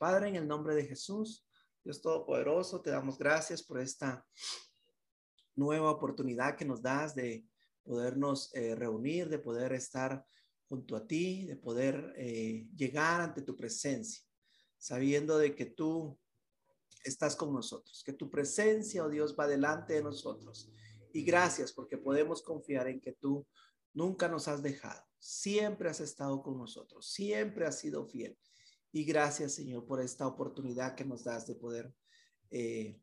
Padre, 0.00 0.30
en 0.30 0.36
el 0.36 0.48
nombre 0.48 0.74
de 0.74 0.86
Jesús, 0.86 1.46
Dios 1.84 2.00
Todopoderoso, 2.00 2.80
te 2.80 2.88
damos 2.88 3.18
gracias 3.18 3.62
por 3.62 3.78
esta 3.78 4.26
nueva 5.54 5.90
oportunidad 5.90 6.56
que 6.56 6.64
nos 6.64 6.80
das 6.80 7.14
de 7.14 7.46
podernos 7.82 8.50
eh, 8.54 8.74
reunir, 8.74 9.28
de 9.28 9.38
poder 9.38 9.74
estar 9.74 10.24
junto 10.70 10.96
a 10.96 11.06
ti, 11.06 11.44
de 11.44 11.56
poder 11.56 12.14
eh, 12.16 12.66
llegar 12.74 13.20
ante 13.20 13.42
tu 13.42 13.54
presencia, 13.54 14.24
sabiendo 14.78 15.36
de 15.36 15.54
que 15.54 15.66
tú 15.66 16.18
estás 17.04 17.36
con 17.36 17.52
nosotros, 17.52 18.02
que 18.02 18.14
tu 18.14 18.30
presencia, 18.30 19.04
oh 19.04 19.10
Dios, 19.10 19.36
va 19.38 19.46
delante 19.46 19.92
de 19.92 20.02
nosotros. 20.02 20.70
Y 21.12 21.24
gracias 21.24 21.74
porque 21.74 21.98
podemos 21.98 22.40
confiar 22.40 22.88
en 22.88 23.02
que 23.02 23.12
tú 23.12 23.46
nunca 23.92 24.28
nos 24.28 24.48
has 24.48 24.62
dejado, 24.62 25.04
siempre 25.18 25.90
has 25.90 26.00
estado 26.00 26.42
con 26.42 26.56
nosotros, 26.56 27.06
siempre 27.12 27.66
has 27.66 27.78
sido 27.78 28.06
fiel. 28.06 28.38
Y 28.92 29.04
gracias, 29.04 29.54
Señor, 29.54 29.86
por 29.86 30.00
esta 30.00 30.26
oportunidad 30.26 30.94
que 30.94 31.04
nos 31.04 31.24
das 31.24 31.46
de 31.46 31.54
poder 31.54 31.94
eh, 32.50 33.00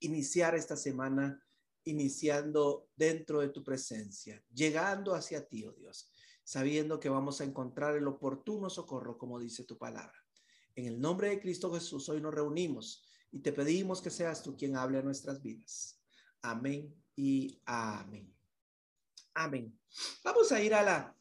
iniciar 0.00 0.54
esta 0.54 0.76
semana, 0.76 1.42
iniciando 1.84 2.88
dentro 2.96 3.40
de 3.40 3.48
tu 3.48 3.62
presencia, 3.62 4.42
llegando 4.52 5.14
hacia 5.14 5.46
ti, 5.46 5.64
oh 5.64 5.72
Dios 5.72 6.10
sabiendo 6.50 6.98
que 6.98 7.08
vamos 7.08 7.40
a 7.40 7.44
encontrar 7.44 7.94
el 7.94 8.08
oportuno 8.08 8.68
socorro, 8.68 9.16
como 9.16 9.38
dice 9.38 9.62
tu 9.62 9.78
palabra. 9.78 10.26
En 10.74 10.86
el 10.86 11.00
nombre 11.00 11.28
de 11.28 11.40
Cristo 11.40 11.72
Jesús, 11.72 12.08
hoy 12.08 12.20
nos 12.20 12.34
reunimos 12.34 13.04
y 13.30 13.38
te 13.38 13.52
pedimos 13.52 14.02
que 14.02 14.10
seas 14.10 14.42
tú 14.42 14.56
quien 14.56 14.76
hable 14.76 14.98
a 14.98 15.02
nuestras 15.02 15.40
vidas. 15.40 16.00
Amén 16.42 16.92
y 17.14 17.62
amén. 17.64 18.34
Amén. 19.32 19.78
Vamos 20.24 20.50
a 20.50 20.60
ir 20.60 20.74
a 20.74 20.82
la 20.82 21.16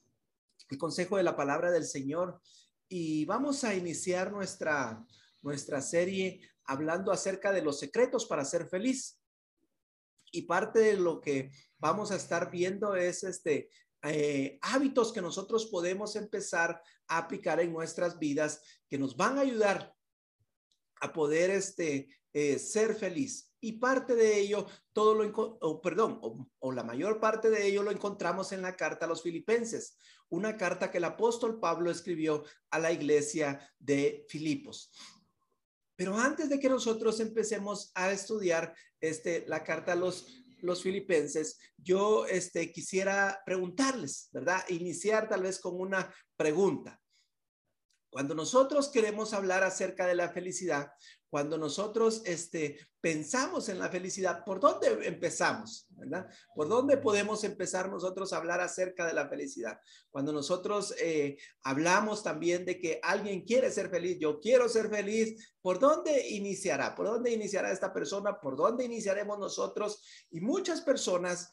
el 0.68 0.80
consejo 0.80 1.18
de 1.18 1.24
la 1.24 1.36
palabra 1.36 1.70
del 1.70 1.86
Señor 1.86 2.42
y 2.90 3.24
vamos 3.26 3.64
a 3.64 3.76
iniciar 3.76 4.32
nuestra 4.32 5.06
nuestra 5.42 5.82
serie 5.82 6.42
hablando 6.66 7.12
acerca 7.12 7.52
de 7.52 7.62
los 7.62 7.80
secretos 7.80 8.26
para 8.26 8.46
ser 8.46 8.68
feliz. 8.68 9.20
Y 10.32 10.44
parte 10.44 10.80
de 10.80 10.98
lo 10.98 11.20
que 11.20 11.52
vamos 11.78 12.12
a 12.12 12.16
estar 12.16 12.52
viendo 12.52 12.96
es 12.96 13.24
este 13.24 13.70
eh, 14.04 14.60
hábitos 14.62 15.12
que 15.12 15.22
nosotros 15.22 15.66
podemos 15.68 16.16
empezar 16.16 16.82
a 17.08 17.18
aplicar 17.18 17.60
en 17.60 17.74
nuestras 17.74 18.20
vidas 18.20 18.62
que 18.88 19.00
nos 19.00 19.18
van 19.18 19.38
a 19.38 19.42
ayudar 19.42 19.94
a 21.02 21.12
poder 21.12 21.50
este, 21.50 22.08
eh, 22.34 22.60
ser 22.60 22.96
feliz. 22.96 23.52
Y 23.62 23.74
parte 23.74 24.16
de 24.16 24.40
ello, 24.40 24.68
todo 24.94 25.16
lo, 25.16 25.82
perdón, 25.82 26.20
o, 26.22 26.72
la 26.72 26.84
mayor 26.84 27.20
parte 27.20 27.50
de 27.50 27.68
ello 27.68 27.84
lo 27.84 27.92
encontramos 27.92 28.52
en 28.52 28.62
la 28.62 28.76
carta 28.76 29.06
a 29.06 29.10
los 29.10 29.22
filipenses, 29.22 29.98
una 30.30 30.58
carta 30.58 30.92
que 30.92 31.00
el 31.00 31.06
apóstol 31.06 31.60
Pablo 31.60 31.92
escribió 31.92 32.44
a 32.70 32.80
la 32.80 32.92
iglesia 32.92 33.60
de 33.80 34.26
Filipos. 34.30 34.92
Pero 35.96 36.18
antes 36.18 36.50
de 36.50 36.60
que 36.60 36.70
nosotros 36.70 37.20
empecemos 37.20 37.92
a 37.96 38.12
estudiar 38.12 38.74
este, 39.02 39.46
la 39.48 39.64
carta 39.64 39.94
a 39.94 39.96
los 39.96 40.40
los 40.62 40.84
filipenses, 40.84 41.58
yo 41.78 42.26
este, 42.26 42.72
quisiera 42.72 43.42
preguntarles, 43.46 44.30
¿verdad? 44.32 44.64
Iniciar 44.70 45.30
tal 45.30 45.44
vez 45.44 45.60
con 45.60 45.80
una 45.80 46.14
pregunta. 46.36 47.00
Cuando 48.10 48.34
nosotros 48.34 48.90
queremos 48.90 49.34
hablar 49.34 49.64
acerca 49.64 50.08
de 50.08 50.16
la 50.16 50.30
felicidad, 50.30 50.92
cuando 51.30 51.58
nosotros 51.58 52.24
este, 52.26 52.80
pensamos 53.00 53.70
en 53.70 53.78
la 53.78 53.90
felicidad, 53.90 54.44
¿por 54.44 54.60
dónde 54.60 55.08
empezamos? 55.08 55.88
¿verdad? 55.90 56.28
¿Por 56.56 56.68
dónde 56.68 56.98
podemos 56.98 57.44
empezar 57.44 57.90
nosotros 57.90 58.34
a 58.34 58.38
hablar 58.38 58.62
acerca 58.62 59.06
de 59.06 59.14
la 59.14 59.28
felicidad? 59.28 59.80
Cuando 60.10 60.32
nosotros 60.32 60.96
eh, 61.00 61.38
hablamos 61.64 62.24
también 62.24 62.66
de 62.66 62.80
que 62.80 63.00
alguien 63.04 63.42
quiere 63.42 63.70
ser 63.70 63.90
feliz, 63.90 64.18
yo 64.20 64.40
quiero 64.40 64.68
ser 64.70 64.90
feliz, 64.90 65.54
¿por 65.62 65.80
dónde 65.80 66.30
iniciará? 66.30 66.96
¿Por 66.96 67.06
dónde 67.06 67.32
iniciará 67.32 67.72
esta 67.72 67.94
persona? 67.94 68.40
¿Por 68.40 68.56
dónde 68.56 68.86
iniciaremos 68.86 69.38
nosotros? 69.38 70.02
Y 70.32 70.42
muchas 70.42 70.82
personas 70.82 71.52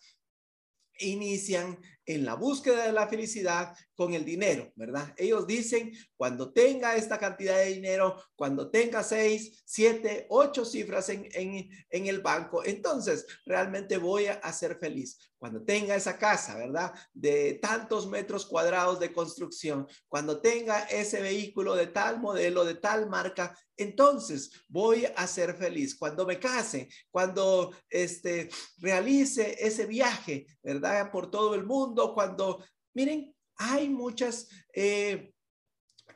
inician 0.99 1.79
en 2.07 2.25
la 2.25 2.35
búsqueda 2.35 2.87
de 2.87 2.93
la 2.93 3.09
felicidad 3.09 3.77
con 3.97 4.15
el 4.15 4.25
dinero, 4.25 4.71
¿verdad? 4.77 5.13
Ellos 5.17 5.47
dicen, 5.47 5.93
cuando 6.17 6.53
tenga 6.53 6.97
esta 6.97 7.19
cantidad 7.19 7.57
de 7.57 7.75
dinero, 7.75 8.23
cuando 8.37 8.71
tenga 8.71 9.03
seis, 9.03 9.63
siete, 9.65 10.27
ocho 10.29 10.65
cifras 10.65 11.09
en, 11.09 11.29
en, 11.33 12.07
el 12.07 12.21
banco, 12.21 12.63
entonces 12.65 13.27
realmente 13.45 13.97
voy 13.99 14.27
a, 14.27 14.53
ser 14.53 14.79
feliz. 14.79 15.19
Cuando 15.39 15.63
tenga 15.65 15.97
esa 15.97 16.17
casa, 16.17 16.57
¿verdad? 16.57 16.93
De 17.13 17.55
tantos 17.55 18.07
metros 18.09 18.47
cuadrados 18.47 19.01
de 19.01 19.13
construcción, 19.13 19.87
cuando 20.09 20.41
tenga 20.41 20.85
ese 20.85 21.21
vehículo 21.21 21.75
de 21.75 21.89
tal 21.89 22.21
modelo, 22.21 22.65
de 22.65 22.75
tal 22.75 23.09
marca, 23.09 23.57
entonces 23.77 24.51
voy 24.69 25.07
a 25.17 25.27
ser 25.27 25.55
feliz. 25.55 25.97
Cuando 25.97 26.27
me 26.27 26.39
case, 26.39 26.89
cuando 27.11 27.75
este, 27.91 28.49
realice 28.79 29.57
ese 29.59 29.87
viaje, 29.87 30.47
¿verdad? 30.63 31.11
Por 31.11 31.31
todo 31.31 31.55
el 31.55 31.65
mundo 31.65 31.96
cuando, 32.15 32.65
miren, 32.95 33.35
hay 33.57 33.89
muchas 33.89 34.49
eh, 34.73 35.33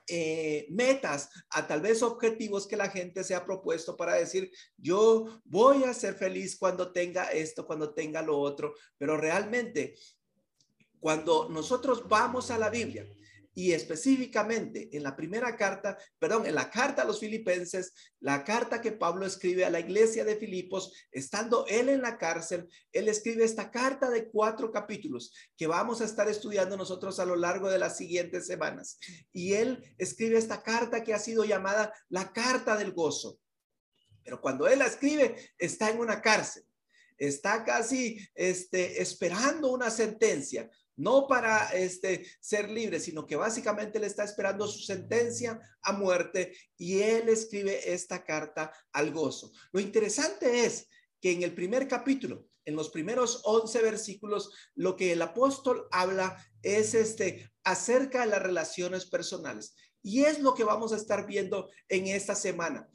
eh, 0.07 0.67
metas, 0.71 1.31
a 1.51 1.67
tal 1.67 1.81
vez 1.81 2.03
objetivos 2.03 2.67
que 2.67 2.77
la 2.77 2.91
gente 2.91 3.23
se 3.25 3.35
ha 3.35 3.45
propuesto 3.45 3.97
para 3.97 4.15
decir, 4.15 4.51
yo 4.77 5.41
voy 5.45 5.85
a 5.85 5.95
ser 5.95 6.15
feliz 6.15 6.57
cuando 6.59 6.93
tenga 6.93 7.31
esto, 7.31 7.67
cuando 7.67 7.95
tenga 7.95 8.21
lo 8.21 8.39
otro, 8.39 8.75
pero 8.99 9.17
realmente 9.17 9.95
cuando 10.99 11.49
nosotros 11.49 12.09
vamos 12.09 12.51
a 12.51 12.59
la 12.59 12.71
Biblia 12.71 13.07
y 13.55 13.73
específicamente 13.73 14.89
en 14.97 15.03
la 15.03 15.17
primera 15.17 15.57
carta, 15.57 15.99
perdón, 16.19 16.47
en 16.47 16.55
la 16.55 16.71
carta 16.71 17.03
a 17.03 17.05
los 17.05 17.19
filipenses, 17.19 17.93
la 18.21 18.45
carta 18.45 18.81
que 18.81 18.93
Pablo 18.93 19.27
escribe 19.27 19.65
a 19.65 19.71
la 19.71 19.81
iglesia 19.81 20.25
de 20.25 20.37
Filipos, 20.37 20.93
estando 21.11 21.67
él 21.67 21.89
en 21.89 22.03
la 22.03 22.17
cárcel, 22.17 22.69
él 22.93 23.09
escribe 23.09 23.45
esta 23.45 23.71
carta 23.71 24.09
de 24.09 24.29
cuatro 24.31 24.71
capítulos 24.71 25.35
que 25.57 25.67
vamos 25.67 26.01
a 26.01 26.05
estar 26.05 26.29
estudiando 26.29 26.77
nosotros 26.77 27.19
a 27.19 27.27
lo 27.27 27.37
largo 27.37 27.69
de 27.69 27.79
las 27.79 27.97
siguientes 27.97 28.47
semanas. 28.47 28.99
Y 29.33 29.55
él 29.55 29.95
escribe 29.99 30.39
esta 30.39 30.63
carta 30.63 31.03
que 31.03 31.15
ha 31.15 31.19
sido 31.19 31.45
llamada 31.45 31.93
la 32.09 32.33
carta 32.33 32.77
del 32.77 32.93
gozo. 32.93 33.41
Pero 34.23 34.41
cuando 34.41 34.69
él 34.69 34.79
la 34.79 34.87
escribe, 34.87 35.35
está 35.59 35.91
en 35.91 35.99
una 35.99 36.23
cárcel 36.23 36.65
está 37.21 37.63
casi 37.65 38.19
este, 38.35 39.01
esperando 39.03 39.71
una 39.71 39.91
sentencia 39.91 40.71
no 41.01 41.27
para 41.27 41.69
este, 41.71 42.27
ser 42.41 42.71
libre, 42.71 43.01
sino 43.01 43.27
que 43.27 43.37
básicamente 43.37 43.99
le 43.99 44.07
está 44.07 44.23
esperando 44.23 44.69
su 44.69 44.81
sentencia 44.81 45.59
a 45.83 45.93
muerte 45.93 46.55
y 46.77 47.01
él 47.01 47.29
escribe 47.31 47.93
esta 47.93 48.23
carta 48.23 48.71
al 48.93 49.11
gozo. 49.11 49.51
Lo 49.73 49.81
interesante 49.81 50.67
es 50.67 50.89
que 51.21 51.33
en 51.33 51.43
el 51.43 51.55
primer 51.55 51.89
capítulo, 51.89 52.47
en 52.67 52.77
los 52.77 52.91
primeros 52.91 53.41
11 53.45 53.83
versículos, 53.83 54.51
lo 54.75 54.95
que 54.95 55.13
el 55.13 55.23
apóstol 55.23 55.89
habla 55.91 56.37
es 56.63 56.93
este 56.95 57.51
acerca 57.65 58.21
de 58.21 58.27
las 58.27 58.43
relaciones 58.43 59.07
personales. 59.07 59.75
Y 60.03 60.25
es 60.25 60.41
lo 60.41 60.55
que 60.55 60.65
vamos 60.65 60.93
a 60.93 60.97
estar 60.97 61.27
viendo 61.27 61.71
en 61.89 62.09
esta 62.09 62.35
semana. 62.35 62.89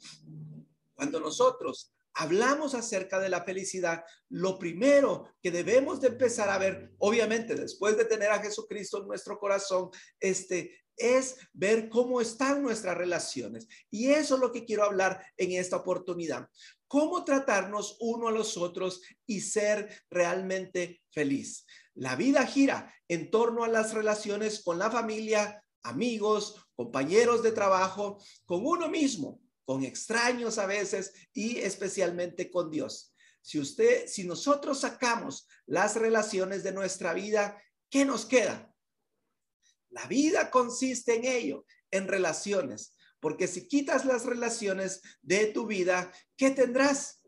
Cuando 0.94 1.18
nosotros 1.18 1.92
hablamos 2.16 2.74
acerca 2.74 3.20
de 3.20 3.28
la 3.28 3.44
felicidad, 3.44 4.04
lo 4.30 4.58
primero 4.58 5.34
que 5.42 5.50
debemos 5.50 6.00
de 6.00 6.08
empezar 6.08 6.48
a 6.48 6.58
ver, 6.58 6.92
obviamente 6.98 7.54
después 7.54 7.96
de 7.96 8.06
tener 8.06 8.30
a 8.30 8.40
Jesucristo 8.40 9.00
en 9.00 9.08
nuestro 9.08 9.38
corazón, 9.38 9.90
este 10.18 10.82
es 10.96 11.36
ver 11.52 11.90
cómo 11.90 12.22
están 12.22 12.62
nuestras 12.62 12.96
relaciones. 12.96 13.68
Y 13.90 14.08
eso 14.08 14.36
es 14.36 14.40
lo 14.40 14.50
que 14.50 14.64
quiero 14.64 14.84
hablar 14.84 15.22
en 15.36 15.52
esta 15.52 15.76
oportunidad. 15.76 16.48
Cómo 16.88 17.22
tratarnos 17.22 17.98
uno 18.00 18.28
a 18.28 18.32
los 18.32 18.56
otros 18.56 19.02
y 19.26 19.42
ser 19.42 20.04
realmente 20.08 21.02
feliz. 21.10 21.66
La 21.94 22.16
vida 22.16 22.46
gira 22.46 22.94
en 23.08 23.30
torno 23.30 23.62
a 23.62 23.68
las 23.68 23.92
relaciones 23.92 24.62
con 24.62 24.78
la 24.78 24.90
familia, 24.90 25.62
amigos, 25.82 26.66
compañeros 26.74 27.42
de 27.42 27.52
trabajo, 27.52 28.22
con 28.46 28.64
uno 28.64 28.88
mismo 28.88 29.40
con 29.66 29.84
extraños 29.84 30.56
a 30.56 30.66
veces 30.66 31.12
y 31.34 31.58
especialmente 31.58 32.50
con 32.50 32.70
Dios. 32.70 33.12
Si 33.42 33.58
usted, 33.58 34.06
si 34.06 34.24
nosotros 34.24 34.80
sacamos 34.80 35.46
las 35.66 35.96
relaciones 35.96 36.62
de 36.62 36.72
nuestra 36.72 37.12
vida, 37.12 37.60
¿qué 37.90 38.04
nos 38.04 38.24
queda? 38.24 38.72
La 39.90 40.06
vida 40.06 40.50
consiste 40.50 41.16
en 41.16 41.24
ello, 41.24 41.66
en 41.90 42.08
relaciones, 42.08 42.96
porque 43.20 43.48
si 43.48 43.66
quitas 43.66 44.04
las 44.04 44.24
relaciones 44.24 45.02
de 45.20 45.46
tu 45.46 45.66
vida, 45.66 46.12
¿qué 46.36 46.50
tendrás? 46.50 47.22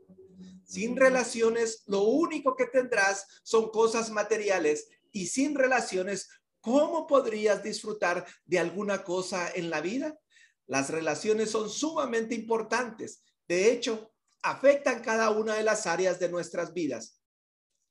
Sin 0.64 0.96
relaciones, 0.96 1.82
lo 1.86 2.02
único 2.02 2.54
que 2.54 2.66
tendrás 2.66 3.26
son 3.42 3.70
cosas 3.70 4.10
materiales 4.10 4.88
y 5.10 5.26
sin 5.26 5.56
relaciones, 5.56 6.28
¿cómo 6.60 7.06
podrías 7.06 7.62
disfrutar 7.62 8.26
de 8.44 8.58
alguna 8.58 9.02
cosa 9.02 9.50
en 9.52 9.70
la 9.70 9.80
vida? 9.80 10.18
Las 10.68 10.90
relaciones 10.90 11.50
son 11.50 11.68
sumamente 11.68 12.34
importantes. 12.34 13.22
De 13.48 13.72
hecho, 13.72 14.12
afectan 14.42 15.02
cada 15.02 15.30
una 15.30 15.54
de 15.54 15.64
las 15.64 15.86
áreas 15.86 16.20
de 16.20 16.28
nuestras 16.28 16.72
vidas 16.72 17.20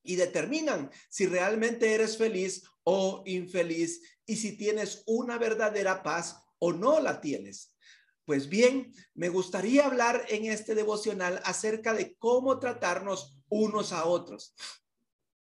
y 0.03 0.15
determinan 0.15 0.89
si 1.09 1.25
realmente 1.25 1.93
eres 1.93 2.17
feliz 2.17 2.63
o 2.83 3.23
infeliz 3.25 4.01
y 4.25 4.37
si 4.37 4.55
tienes 4.55 5.03
una 5.07 5.37
verdadera 5.37 6.03
paz 6.03 6.37
o 6.59 6.71
no 6.71 7.01
la 7.01 7.19
tienes. 7.19 7.73
Pues 8.23 8.47
bien, 8.47 8.93
me 9.15 9.29
gustaría 9.29 9.85
hablar 9.85 10.25
en 10.29 10.45
este 10.45 10.75
devocional 10.75 11.41
acerca 11.45 11.93
de 11.93 12.15
cómo 12.17 12.59
tratarnos 12.59 13.37
unos 13.49 13.91
a 13.91 14.05
otros. 14.05 14.53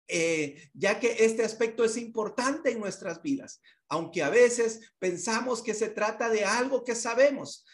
Eh, 0.08 0.70
ya 0.74 0.98
que 0.98 1.24
este 1.24 1.44
aspecto 1.44 1.84
es 1.84 1.96
importante 1.96 2.72
en 2.72 2.80
nuestras 2.80 3.22
vidas, 3.22 3.62
aunque 3.90 4.22
a 4.22 4.30
veces 4.30 4.92
pensamos 4.98 5.62
que 5.62 5.74
se 5.74 5.88
trata 5.88 6.30
de 6.30 6.44
algo 6.44 6.84
que 6.84 6.94
sabemos 6.94 7.64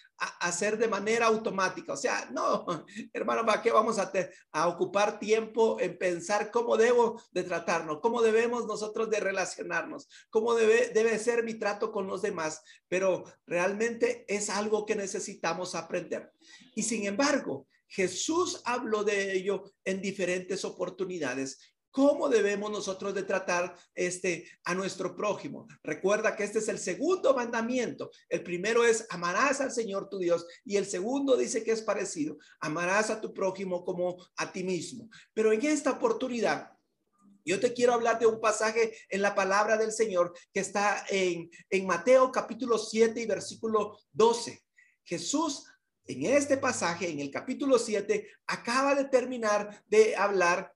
hacer 0.41 0.79
de 0.79 0.89
manera 0.89 1.27
automática. 1.27 1.93
O 1.93 1.97
sea, 1.97 2.29
no, 2.33 2.65
hermano, 3.13 3.45
¿para 3.45 3.61
qué 3.61 3.71
vamos 3.71 3.99
a, 3.99 4.69
ocupar 4.69 5.19
tiempo 5.19 5.79
en 5.79 5.99
pensar 5.99 6.51
cómo 6.51 6.79
debo 6.79 7.21
de 7.33 7.45
tratarnos, 7.45 8.01
cómo 8.01 8.23
debemos 8.23 8.67
nosotros 8.67 9.11
de 9.11 9.21
relacionarnos, 9.21 10.09
cómo 10.31 10.55
debe 10.55 11.19
ser 11.19 11.45
mi 11.45 11.55
trato 11.55 11.93
con 11.93 12.07
los 12.07 12.23
demás? 12.23 12.63
Pero 12.89 13.25
realmente 13.47 14.25
es 14.27 14.49
algo 14.49 14.87
que 14.87 14.97
necesitamos 14.97 15.75
aprender. 15.75 16.33
Y 16.75 16.83
sin 16.83 17.07
embargo, 17.07 17.69
Jesús 17.89 18.63
habló 18.65 19.05
de 19.05 19.37
ello 19.37 19.71
en 19.85 20.01
diferentes 20.01 20.65
oportunidades 20.65 21.76
cómo 21.97 22.29
debemos 22.29 22.71
nosotros 22.71 23.15
de 23.15 23.23
tratar 23.23 23.75
este 23.95 24.47
a 24.65 24.75
nuestro 24.75 25.17
prójimo. 25.17 25.67
Recuerda 25.83 26.37
que 26.37 26.45
este 26.45 26.59
es 26.59 26.69
el 26.69 26.79
segundo 26.79 27.35
mandamiento. 27.35 28.11
El 28.29 28.43
primero 28.43 28.85
es 28.85 29.07
amarás 29.09 29.63
al 29.63 29.73
Señor 29.73 30.11
tu 30.11 30.19
Dios 30.19 30.47
y 30.63 30.77
el 30.77 30.85
segundo 30.85 31.39
dice 31.39 31.65
que 31.65 31.71
es 31.71 31.81
parecido, 31.81 32.37
amarás 32.61 33.09
a 33.09 33.19
tu 33.19 33.33
prójimo 33.33 33.83
como 33.83 34.19
a 34.37 34.53
ti 34.53 34.63
mismo. 34.63 35.09
Pero 35.33 35.53
en 35.53 35.65
esta 35.65 35.93
oportunidad 35.93 36.71
yo 37.47 37.59
te 37.61 37.73
quiero 37.73 37.95
hablar 37.95 38.19
de 38.19 38.27
un 38.27 38.43
pasaje 38.43 38.95
en 39.09 39.23
la 39.23 39.35
palabra 39.35 39.79
del 39.79 39.91
Señor 39.91 40.35
que 40.53 40.61
está 40.61 41.03
en, 41.09 41.49
en 41.71 41.87
Mateo 41.87 42.31
capítulo 42.31 42.77
7 42.77 43.19
y 43.23 43.27
versículo 43.27 43.99
12. 44.13 44.63
Jesús 45.03 45.65
en 46.05 46.27
este 46.27 46.59
pasaje, 46.59 47.09
en 47.09 47.21
el 47.21 47.31
capítulo 47.31 47.79
7, 47.79 48.29
acaba 48.47 48.95
de 48.95 49.07
terminar 49.07 49.83
de 49.89 50.15
hablar 50.15 50.76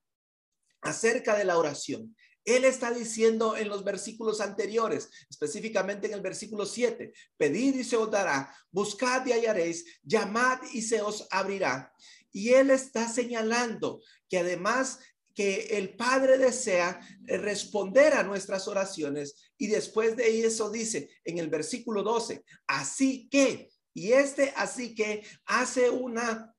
acerca 0.83 1.37
de 1.37 1.45
la 1.45 1.59
oración. 1.59 2.15
Él 2.45 2.65
está 2.65 2.91
diciendo 2.91 3.57
en 3.57 3.69
los 3.69 3.85
versículos 3.85 4.41
anteriores, 4.41 5.11
específicamente 5.29 6.07
en 6.07 6.15
el 6.15 6.21
versículo 6.21 6.65
7, 6.65 7.13
pedid 7.37 7.77
y 7.77 7.85
se 7.85 7.97
os 7.97 8.11
dará, 8.11 8.55
buscad 8.71 9.27
y 9.27 9.33
hallaréis, 9.33 9.85
llamad 10.03 10.59
y 10.73 10.83
se 10.83 11.03
os 11.03 11.27
abrirá. 11.31 11.93
Y 12.33 12.51
él 12.51 12.71
está 12.71 13.09
señalando 13.09 14.01
que 14.29 14.39
además 14.39 15.01
que 15.35 15.79
el 15.79 15.97
Padre 15.97 16.39
desea 16.39 17.01
responder 17.25 18.15
a 18.15 18.23
nuestras 18.23 18.67
oraciones 18.69 19.53
y 19.57 19.69
después 19.69 20.17
de 20.17 20.45
eso 20.45 20.71
dice 20.71 21.11
en 21.25 21.39
el 21.39 21.49
versículo 21.49 22.03
12, 22.03 22.45
así 22.67 23.29
que, 23.29 23.71
y 23.95 24.13
este 24.13 24.53
así 24.57 24.95
que 24.95 25.23
hace 25.47 25.91
una 25.91 26.55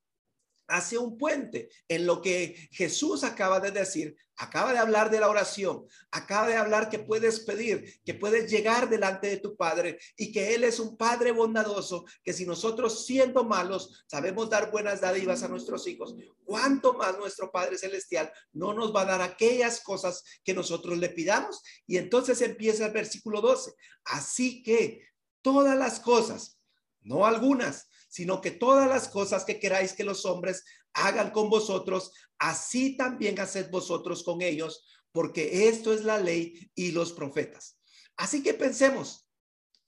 hace 0.72 0.98
un 0.98 1.18
puente 1.18 1.70
en 1.88 2.06
lo 2.06 2.22
que 2.22 2.70
Jesús 2.72 3.24
acaba 3.24 3.60
de 3.60 3.72
decir, 3.72 4.16
acaba 4.38 4.72
de 4.72 4.80
hablar 4.80 5.12
de 5.12 5.20
la 5.20 5.30
oración, 5.30 5.86
acaba 6.12 6.48
de 6.48 6.56
hablar 6.56 6.90
que 6.90 7.00
puedes 7.00 7.42
pedir, 7.42 8.02
que 8.06 8.14
puedes 8.14 8.50
llegar 8.50 8.90
delante 8.90 9.28
de 9.28 9.38
tu 9.38 9.56
Padre 9.56 10.00
y 10.16 10.32
que 10.32 10.56
Él 10.56 10.64
es 10.64 10.80
un 10.80 10.98
Padre 10.98 11.32
bondadoso, 11.32 12.06
que 12.24 12.34
si 12.34 12.46
nosotros 12.46 13.06
siendo 13.06 13.44
malos 13.44 14.06
sabemos 14.08 14.50
dar 14.50 14.72
buenas 14.72 15.02
dádivas 15.02 15.44
a 15.44 15.50
nuestros 15.50 15.86
hijos, 15.88 16.16
cuánto 16.46 16.94
más 16.94 17.18
nuestro 17.18 17.52
Padre 17.52 17.78
Celestial 17.78 18.32
no 18.54 18.74
nos 18.74 18.96
va 18.96 19.02
a 19.02 19.06
dar 19.06 19.22
aquellas 19.22 19.82
cosas 19.82 20.24
que 20.44 20.54
nosotros 20.54 20.98
le 20.98 21.10
pidamos. 21.10 21.62
Y 21.86 21.98
entonces 21.98 22.42
empieza 22.42 22.86
el 22.86 22.94
versículo 22.94 23.42
12. 23.42 23.74
Así 24.06 24.64
que 24.64 25.02
todas 25.42 25.78
las 25.78 26.00
cosas, 26.00 26.60
no 27.02 27.26
algunas, 27.26 27.90
sino 28.12 28.42
que 28.42 28.52
todas 28.52 28.90
las 28.90 29.08
cosas 29.08 29.46
que 29.46 29.58
queráis 29.58 29.94
que 29.94 30.04
los 30.04 30.26
hombres 30.26 30.66
hagan 30.92 31.32
con 31.32 31.50
vosotros, 31.50 32.12
así 32.38 32.98
también 32.98 33.40
haced 33.40 33.72
vosotros 33.72 34.24
con 34.24 34.42
ellos, 34.42 34.86
porque 35.14 35.70
esto 35.70 35.94
es 35.94 36.04
la 36.04 36.20
ley 36.20 36.70
y 36.76 36.92
los 36.92 37.14
profetas. 37.14 37.80
Así 38.18 38.44
que 38.44 38.54
pensemos 38.54 39.30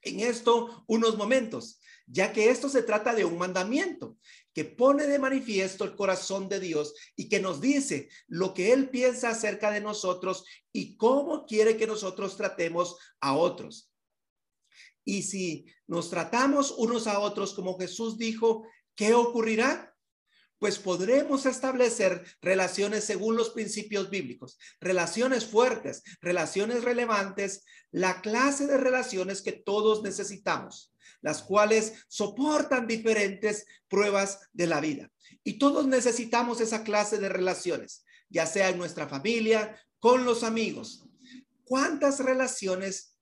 en 0.01 0.21
esto 0.21 0.85
unos 0.87 1.17
momentos, 1.17 1.81
ya 2.07 2.31
que 2.31 2.49
esto 2.49 2.69
se 2.69 2.83
trata 2.83 3.13
de 3.13 3.25
un 3.25 3.37
mandamiento 3.37 4.17
que 4.53 4.63
pone 4.63 5.05
de 5.05 5.19
manifiesto 5.19 5.83
el 5.83 5.97
corazón 5.97 6.47
de 6.47 6.61
Dios 6.61 6.93
y 7.17 7.27
que 7.27 7.41
nos 7.41 7.59
dice 7.59 8.07
lo 8.27 8.53
que 8.53 8.71
Él 8.71 8.89
piensa 8.89 9.31
acerca 9.31 9.69
de 9.69 9.81
nosotros 9.81 10.45
y 10.71 10.95
cómo 10.95 11.45
quiere 11.45 11.75
que 11.75 11.87
nosotros 11.87 12.37
tratemos 12.37 12.95
a 13.19 13.35
otros. 13.35 13.93
Y 15.05 15.23
si 15.23 15.65
nos 15.88 16.09
tratamos 16.09 16.71
unos 16.71 17.07
a 17.07 17.19
otros 17.19 17.53
como 17.53 17.77
Jesús 17.77 18.17
dijo, 18.17 18.67
¿qué 18.95 19.13
ocurrirá? 19.13 19.95
Pues 20.59 20.79
podremos 20.79 21.45
establecer 21.45 22.23
relaciones 22.41 23.03
según 23.03 23.35
los 23.35 23.50
principios 23.50 24.09
bíblicos, 24.09 24.57
relaciones 24.79 25.45
fuertes, 25.45 26.03
relaciones 26.21 26.83
relevantes, 26.83 27.65
la 27.91 28.21
clase 28.21 28.65
de 28.65 28.77
relaciones 28.77 29.41
que 29.41 29.51
todos 29.51 30.03
necesitamos, 30.03 30.94
las 31.21 31.44
cuales 31.44 32.06
soportan 32.07 32.88
diferentes 32.88 33.65
pruebas 33.89 34.39
de 34.53 34.67
la 34.67 34.79
vida. 34.79 35.11
Y 35.44 35.57
todos 35.57 35.85
necesitamos 35.85 36.61
esa 36.61 36.83
clase 36.83 37.17
de 37.17 37.27
relaciones, 37.27 38.06
ya 38.29 38.45
sea 38.45 38.69
en 38.69 38.77
nuestra 38.77 39.09
familia, 39.09 39.77
con 39.99 40.23
los 40.23 40.44
amigos. 40.44 41.06
¿Cuántas 41.65 42.19
relaciones 42.19 43.12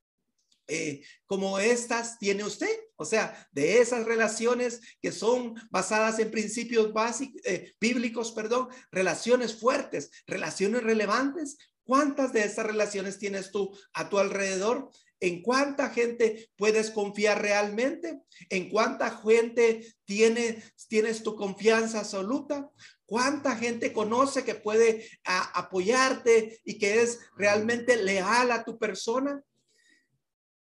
eh, 0.74 1.04
como 1.26 1.60
estas 1.60 2.18
tiene 2.18 2.46
usted. 2.46 2.74
O 2.96 3.04
sea, 3.04 3.48
de 3.52 3.82
esas 3.82 4.06
relaciones 4.06 4.80
que 5.02 5.12
son 5.12 5.56
basadas 5.70 6.20
en 6.20 6.32
principios 6.32 6.94
básicos, 6.94 7.42
eh, 7.44 7.74
bíblicos, 7.80 8.32
perdón, 8.32 8.70
relaciones 8.90 9.54
fuertes, 9.54 10.12
relaciones 10.26 10.82
relevantes. 10.84 11.58
¿Cuántas 11.84 12.32
de 12.32 12.46
esas 12.46 12.66
relaciones 12.66 13.20
tienes 13.20 13.52
tú 13.52 13.78
a 13.94 14.08
tu 14.08 14.18
alrededor? 14.18 14.90
¿En 15.20 15.42
cuánta 15.42 15.90
gente 15.90 16.50
puedes 16.56 16.90
confiar 16.90 17.42
realmente? 17.42 18.22
¿En 18.50 18.70
cuánta 18.70 19.12
gente 19.12 19.86
tiene, 20.06 20.64
tienes 20.88 21.22
tu 21.22 21.36
confianza 21.36 22.00
absoluta? 22.00 22.72
¿Cuánta 23.06 23.58
gente 23.58 23.92
conoce 23.92 24.46
que 24.46 24.56
puede 24.56 25.06
apoyarte 25.26 26.62
y 26.64 26.80
que 26.80 27.02
es 27.02 27.20
realmente 27.36 27.98
leal 27.98 28.52
a 28.52 28.64
tu 28.64 28.80
persona? 28.80 29.44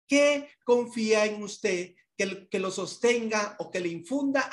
¿Qué 0.07 0.49
confía 0.63 1.25
en 1.25 1.43
usted 1.43 1.95
que, 2.17 2.47
que, 2.49 2.59
lo 2.59 2.71
sostenga 2.71 3.55
o 3.59 3.69
que 3.69 3.79
le 3.79 3.89
infunda 3.89 4.49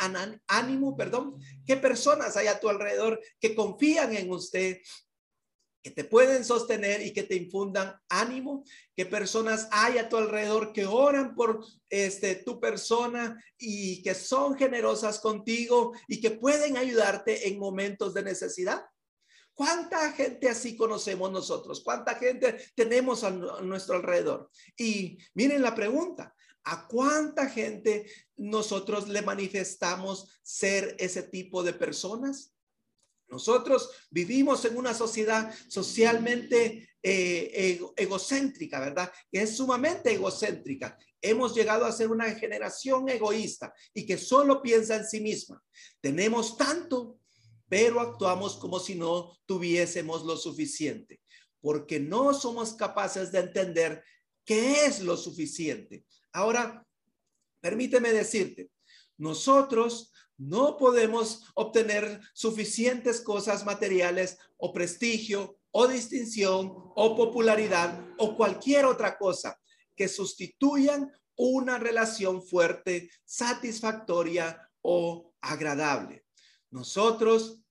ánimo, 0.48 0.96
perdón? 0.96 1.36
¿Qué 1.64 1.76
personas 1.76 2.36
hay 2.36 2.48
a 2.48 2.60
tu 2.60 2.68
alrededor 2.68 3.20
que 3.40 3.54
confían 3.54 4.14
en 4.14 4.30
usted, 4.30 4.80
que 5.82 5.90
te 5.90 6.04
pueden 6.04 6.44
sostener 6.44 7.02
y 7.02 7.12
que 7.12 7.22
te 7.22 7.36
infundan 7.36 7.94
ánimo? 8.08 8.64
¿Qué 8.96 9.06
personas 9.06 9.68
hay 9.70 9.98
a 9.98 10.08
tu 10.08 10.16
alrededor 10.16 10.72
que 10.72 10.86
oran 10.86 11.34
por 11.34 11.64
este, 11.88 12.36
tu 12.36 12.58
persona 12.60 13.42
y 13.58 14.02
que 14.02 14.14
son 14.14 14.56
generosas 14.56 15.20
contigo 15.20 15.92
y 16.08 16.20
que 16.20 16.32
pueden 16.32 16.76
ayudarte 16.76 17.48
en 17.48 17.58
momentos 17.58 18.12
de 18.14 18.22
necesidad? 18.22 18.84
¿Cuánta 19.54 20.10
gente 20.12 20.48
así 20.48 20.76
conocemos 20.76 21.30
nosotros? 21.30 21.82
¿Cuánta 21.84 22.16
gente 22.16 22.58
tenemos 22.74 23.22
a 23.22 23.30
nuestro 23.30 23.96
alrededor? 23.96 24.50
Y 24.76 25.18
miren 25.34 25.62
la 25.62 25.74
pregunta, 25.74 26.34
¿a 26.64 26.88
cuánta 26.88 27.48
gente 27.48 28.10
nosotros 28.36 29.08
le 29.08 29.22
manifestamos 29.22 30.40
ser 30.42 30.96
ese 30.98 31.22
tipo 31.22 31.62
de 31.62 31.72
personas? 31.72 32.52
Nosotros 33.28 33.90
vivimos 34.10 34.64
en 34.64 34.76
una 34.76 34.92
sociedad 34.92 35.54
socialmente 35.68 36.88
eh, 37.02 37.80
egocéntrica, 37.96 38.80
¿verdad? 38.80 39.12
Que 39.30 39.42
es 39.42 39.56
sumamente 39.56 40.12
egocéntrica. 40.12 40.98
Hemos 41.20 41.54
llegado 41.54 41.84
a 41.84 41.92
ser 41.92 42.10
una 42.10 42.30
generación 42.34 43.08
egoísta 43.08 43.72
y 43.92 44.04
que 44.04 44.18
solo 44.18 44.60
piensa 44.60 44.96
en 44.96 45.06
sí 45.06 45.20
misma. 45.20 45.62
Tenemos 46.00 46.56
tanto 46.56 47.18
pero 47.74 48.00
actuamos 48.00 48.54
como 48.54 48.78
si 48.78 48.94
no 48.94 49.36
tuviésemos 49.46 50.22
lo 50.22 50.36
suficiente, 50.36 51.20
porque 51.60 51.98
no 51.98 52.32
somos 52.32 52.74
capaces 52.74 53.32
de 53.32 53.40
entender 53.40 54.04
qué 54.44 54.86
es 54.86 55.00
lo 55.00 55.16
suficiente. 55.16 56.06
Ahora, 56.32 56.86
permíteme 57.60 58.12
decirte, 58.12 58.70
nosotros 59.16 60.12
no 60.36 60.76
podemos 60.76 61.50
obtener 61.56 62.20
suficientes 62.32 63.20
cosas 63.20 63.66
materiales 63.66 64.38
o 64.56 64.72
prestigio 64.72 65.58
o 65.72 65.88
distinción 65.88 66.72
o 66.94 67.16
popularidad 67.16 68.06
o 68.18 68.36
cualquier 68.36 68.84
otra 68.84 69.18
cosa 69.18 69.60
que 69.96 70.06
sustituyan 70.06 71.12
una 71.34 71.80
relación 71.80 72.40
fuerte, 72.40 73.10
satisfactoria 73.24 74.70
o 74.80 75.34
agradable. 75.40 76.24
Nosotros 76.70 77.63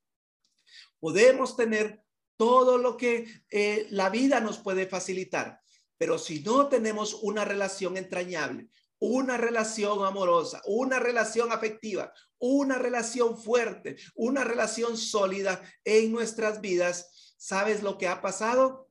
podemos 1.03 1.57
tener 1.57 2.01
todo 2.38 2.77
lo 2.77 2.95
que 2.95 3.27
eh, 3.50 3.88
la 3.89 4.10
vida 4.10 4.39
nos 4.39 4.57
puede 4.57 4.88
facilitar, 4.88 5.60
pero 5.98 6.17
si 6.17 6.39
no 6.39 6.69
tenemos 6.69 7.15
una 7.24 7.43
relación 7.43 7.98
entrañable, 7.98 8.69
una 9.00 9.36
relación 9.36 10.05
amorosa, 10.05 10.62
una 10.65 11.00
relación 11.00 11.51
afectiva, 11.51 12.13
una 12.39 12.77
relación 12.77 13.38
fuerte, 13.38 13.98
una 14.15 14.45
relación 14.45 14.95
sólida 14.95 15.62
en 15.83 16.13
nuestras 16.13 16.62
vidas, 16.62 17.36
¿sabes 17.38 17.83
lo 17.83 17.98
que 17.98 18.07
ha 18.07 18.22
pasado? 18.22 18.83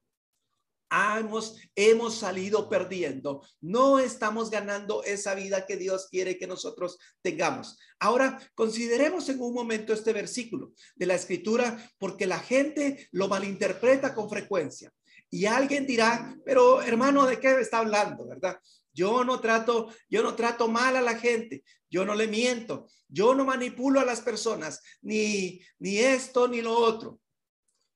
Hemos, 0.93 1.57
hemos 1.75 2.17
salido 2.17 2.69
perdiendo. 2.69 3.43
No 3.61 3.99
estamos 3.99 4.51
ganando 4.51 5.03
esa 5.05 5.35
vida 5.35 5.65
que 5.65 5.79
Dios 5.79 6.09
quiere 6.11 6.37
que 6.37 6.47
nosotros 6.47 6.99
tengamos. 7.23 7.79
Ahora, 7.99 8.39
consideremos 8.55 9.29
en 9.31 9.41
un 9.41 9.55
momento 9.55 9.95
este 9.95 10.13
versículo 10.13 10.73
de 10.95 11.07
la 11.07 11.15
escritura 11.15 11.91
porque 11.99 12.27
la 12.27 12.39
gente 12.39 13.09
lo 13.13 13.29
malinterpreta 13.29 14.15
con 14.15 14.29
frecuencia. 14.29 14.93
Y 15.31 15.47
alguien 15.47 15.87
dirá, 15.87 16.37
pero 16.45 16.83
hermano, 16.83 17.25
¿de 17.25 17.41
qué 17.41 17.59
está 17.59 17.79
hablando? 17.79 18.27
¿Verdad? 18.27 18.59
Yo 18.93 19.25
no 19.25 19.41
trato, 19.41 19.89
yo 20.11 20.23
no 20.23 20.35
trato 20.35 20.69
mal 20.69 20.95
a 20.97 21.01
la 21.01 21.17
gente, 21.17 21.65
yo 21.89 22.05
no 22.05 22.15
le 22.15 22.27
miento, 22.27 22.87
yo 23.09 23.35
no 23.35 23.47
manipulo 23.47 24.01
a 24.01 24.05
las 24.05 24.21
personas, 24.21 24.83
ni, 25.01 25.63
ni 25.79 25.99
esto 25.99 26.49
ni 26.49 26.61
lo 26.61 26.77
otro. 26.77 27.22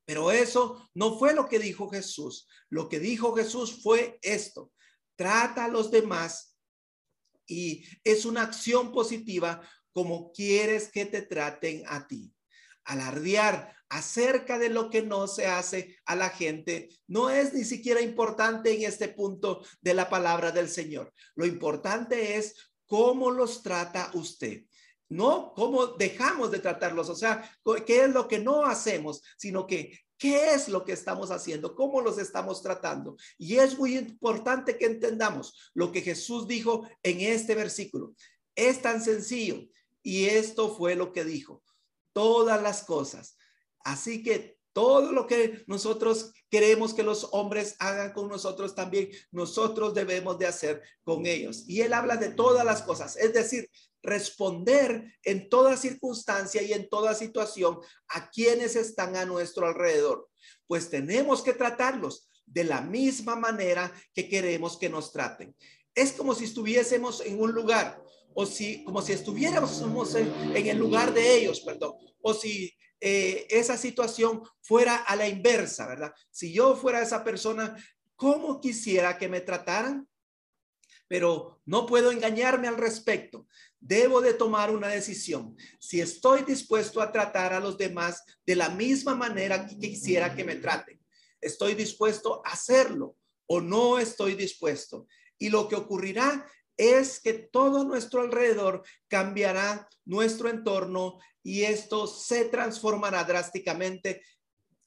Pero 0.07 0.31
eso 0.31 0.89
no 0.95 1.19
fue 1.19 1.35
lo 1.35 1.49
que 1.49 1.59
dijo 1.59 1.91
Jesús. 1.91 2.49
Lo 2.71 2.89
que 2.89 3.01
dijo 3.01 3.35
Jesús 3.35 3.83
fue 3.83 4.19
esto. 4.23 4.73
Trata 5.17 5.65
a 5.67 5.69
los 5.69 5.91
demás 5.91 6.57
y 7.47 7.85
es 8.05 8.25
una 8.25 8.43
acción 8.43 8.93
positiva 8.93 9.61
como 9.93 10.33
quieres 10.33 10.89
que 10.91 11.07
te 11.07 11.23
traten 11.23 11.83
a 11.87 12.07
ti. 12.07 12.33
Alardear 12.85 13.75
acerca 13.89 14.59
de 14.59 14.69
lo 14.69 14.91
que 14.91 15.03
no 15.03 15.27
se 15.27 15.47
hace 15.47 15.97
a 16.07 16.17
la 16.17 16.29
gente 16.29 16.89
no 17.07 17.31
es 17.31 17.55
ni 17.55 17.65
siquiera 17.65 18.01
importante 18.01 18.73
en 18.73 18.83
este 18.83 19.09
punto 19.09 19.65
de 19.81 19.95
la 19.95 20.09
palabra 20.09 20.53
del 20.53 20.69
Señor. 20.69 21.13
Lo 21.35 21.47
importante 21.47 22.37
es 22.37 22.55
cómo 22.87 23.31
los 23.31 23.63
trata 23.63 24.11
usted. 24.15 24.65
No 25.09 25.53
cómo 25.55 25.87
dejamos 25.87 26.51
de 26.51 26.59
tratarlos, 26.59 27.09
o 27.09 27.15
sea, 27.15 27.49
qué 27.87 28.05
es 28.05 28.11
lo 28.11 28.27
que 28.27 28.39
no 28.39 28.65
hacemos, 28.65 29.23
sino 29.37 29.67
que 29.67 29.99
qué 30.19 30.55
es 30.55 30.69
lo 30.69 30.85
que 30.85 30.93
estamos 30.93 31.31
haciendo, 31.31 31.75
cómo 31.75 32.01
los 32.01 32.19
estamos 32.19 32.63
tratando. 32.63 33.17
Y 33.37 33.57
es 33.57 33.79
muy 33.79 33.97
importante 33.97 34.79
que 34.79 34.87
entendamos 34.87 35.71
lo 35.75 35.93
que 35.93 36.01
Jesús 36.01 36.49
dijo 36.49 36.89
en 37.03 37.21
este 37.21 37.55
versículo. 37.55 38.15
Es 38.55 38.81
tan 38.81 39.03
sencillo 39.03 39.69
y 40.03 40.25
esto 40.25 40.75
fue 40.75 40.95
lo 40.95 41.13
que 41.13 41.25
dijo. 41.25 41.63
Todas 42.15 42.63
las 42.63 42.83
cosas 42.83 43.37
Así 43.87 44.21
que 44.21 44.59
todo 44.73 45.13
lo 45.13 45.29
que 45.29 45.63
nosotros 45.69 46.33
queremos 46.51 46.93
que 46.93 47.05
los 47.05 47.29
hombres 47.31 47.77
hagan 47.79 48.13
con 48.13 48.29
nosotros 48.29 48.75
también, 48.75 49.11
nosotros 49.31 49.95
debemos 49.95 50.41
de 50.41 50.49
hacer 50.49 50.83
con 51.05 51.25
ellos. 51.25 51.63
Y 51.69 51.83
él 51.83 51.93
habla 51.93 52.17
de 52.17 52.31
todas 52.31 52.65
las 52.65 52.83
cosas, 52.83 53.17
es 53.17 53.33
decir, 53.33 53.71
responder 54.07 55.15
en 55.23 55.49
toda 55.49 55.77
circunstancia 55.77 56.63
y 56.63 56.73
en 56.73 56.89
toda 56.89 57.15
situación 57.15 57.79
a 58.09 58.31
quienes 58.31 58.77
están 58.77 59.17
a 59.17 59.27
nuestro 59.27 59.67
alrededor. 59.67 60.29
Pues 60.67 60.89
tenemos 60.89 61.43
que 61.43 61.53
tratarlos 61.53 62.31
de 62.47 62.65
la 62.65 62.81
misma 62.81 63.37
manera 63.37 63.93
que 64.15 64.29
queremos 64.29 64.79
que 64.79 64.89
nos 64.89 65.13
traten. 65.13 65.55
Es 65.95 66.13
como 66.13 66.35
si 66.35 66.45
estuviésemos 66.45 67.21
en 67.21 67.41
un 67.41 67.53
lugar 67.53 68.03
o 68.35 68.47
si 68.47 68.85
como 68.85 69.03
si 69.03 69.13
estuviéramos 69.13 69.83
en, 70.15 70.67
el 70.67 70.79
lugar 70.79 71.13
de 71.13 71.37
ellos, 71.37 71.61
perdón, 71.61 71.95
o 72.21 72.35
si 72.35 72.73
eh, 73.01 73.47
esa 73.51 73.77
situación 73.77 74.43
fuera 74.61 74.97
a 74.97 75.17
la 75.17 75.27
inversa, 75.27 75.87
¿verdad? 75.87 76.13
Si 76.31 76.53
yo 76.53 76.77
fuera 76.77 77.03
esa 77.03 77.25
persona, 77.25 77.75
¿cómo 78.15 78.61
quisiera 78.61 79.19
que 79.19 79.29
me 79.29 79.41
trataran? 79.41 80.07
Pero 81.09 81.61
no 81.65 81.87
puedo 81.87 82.11
engañarme 82.11 82.69
al 82.69 82.77
respecto. 82.77 83.47
Debo 83.81 84.21
de 84.21 84.35
tomar 84.35 84.71
una 84.71 84.89
decisión. 84.89 85.57
Si 85.79 86.01
estoy 86.01 86.43
dispuesto 86.43 87.01
a 87.01 87.13
tratar 87.13 87.53
a 87.53 87.61
los 87.61 87.79
demás 87.79 88.25
de 88.45 88.57
la 88.57 88.69
misma 88.71 89.15
manera 89.15 89.67
que 89.67 89.79
quisiera 89.79 90.35
que 90.35 90.45
me 90.45 90.57
traten, 90.57 91.01
estoy 91.41 91.75
dispuesto 91.75 92.43
a 92.45 92.51
hacerlo 92.51 93.17
o 93.47 93.61
no 93.61 93.99
estoy 93.99 94.35
dispuesto. 94.35 95.07
Y 95.39 95.51
lo 95.51 95.69
que 95.69 95.77
ocurrirá 95.77 96.47
es 96.77 97.21
que 97.21 97.33
todo 97.33 97.85
nuestro 97.85 98.21
alrededor 98.21 98.83
cambiará, 99.09 99.89
nuestro 100.05 100.49
entorno 100.49 101.19
y 101.43 101.63
esto 101.63 102.07
se 102.07 102.47
transformará 102.47 103.25
drásticamente. 103.25 104.23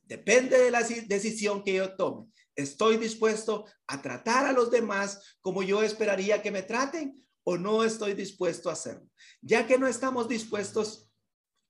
Depende 0.04 0.58
de 0.58 0.72
la 0.72 0.82
decisión 0.82 1.64
que 1.64 1.76
yo 1.76 1.96
tome. 1.96 2.28
¿Estoy 2.56 2.98
dispuesto 2.98 3.66
a 3.88 4.02
tratar 4.02 4.46
a 4.46 4.52
los 4.52 4.72
demás 4.72 5.38
como 5.42 5.64
yo 5.64 5.82
esperaría 5.82 6.42
que 6.42 6.52
me 6.52 6.64
traten 6.64 7.26
o 7.44 7.58
no 7.58 7.84
estoy 7.84 8.14
dispuesto 8.14 8.70
a 8.70 8.74
hacerlo? 8.74 9.10
Ya 9.42 9.66
que 9.66 9.78
no 9.78 9.88
estamos 9.88 10.28
dispuestos 10.28 11.10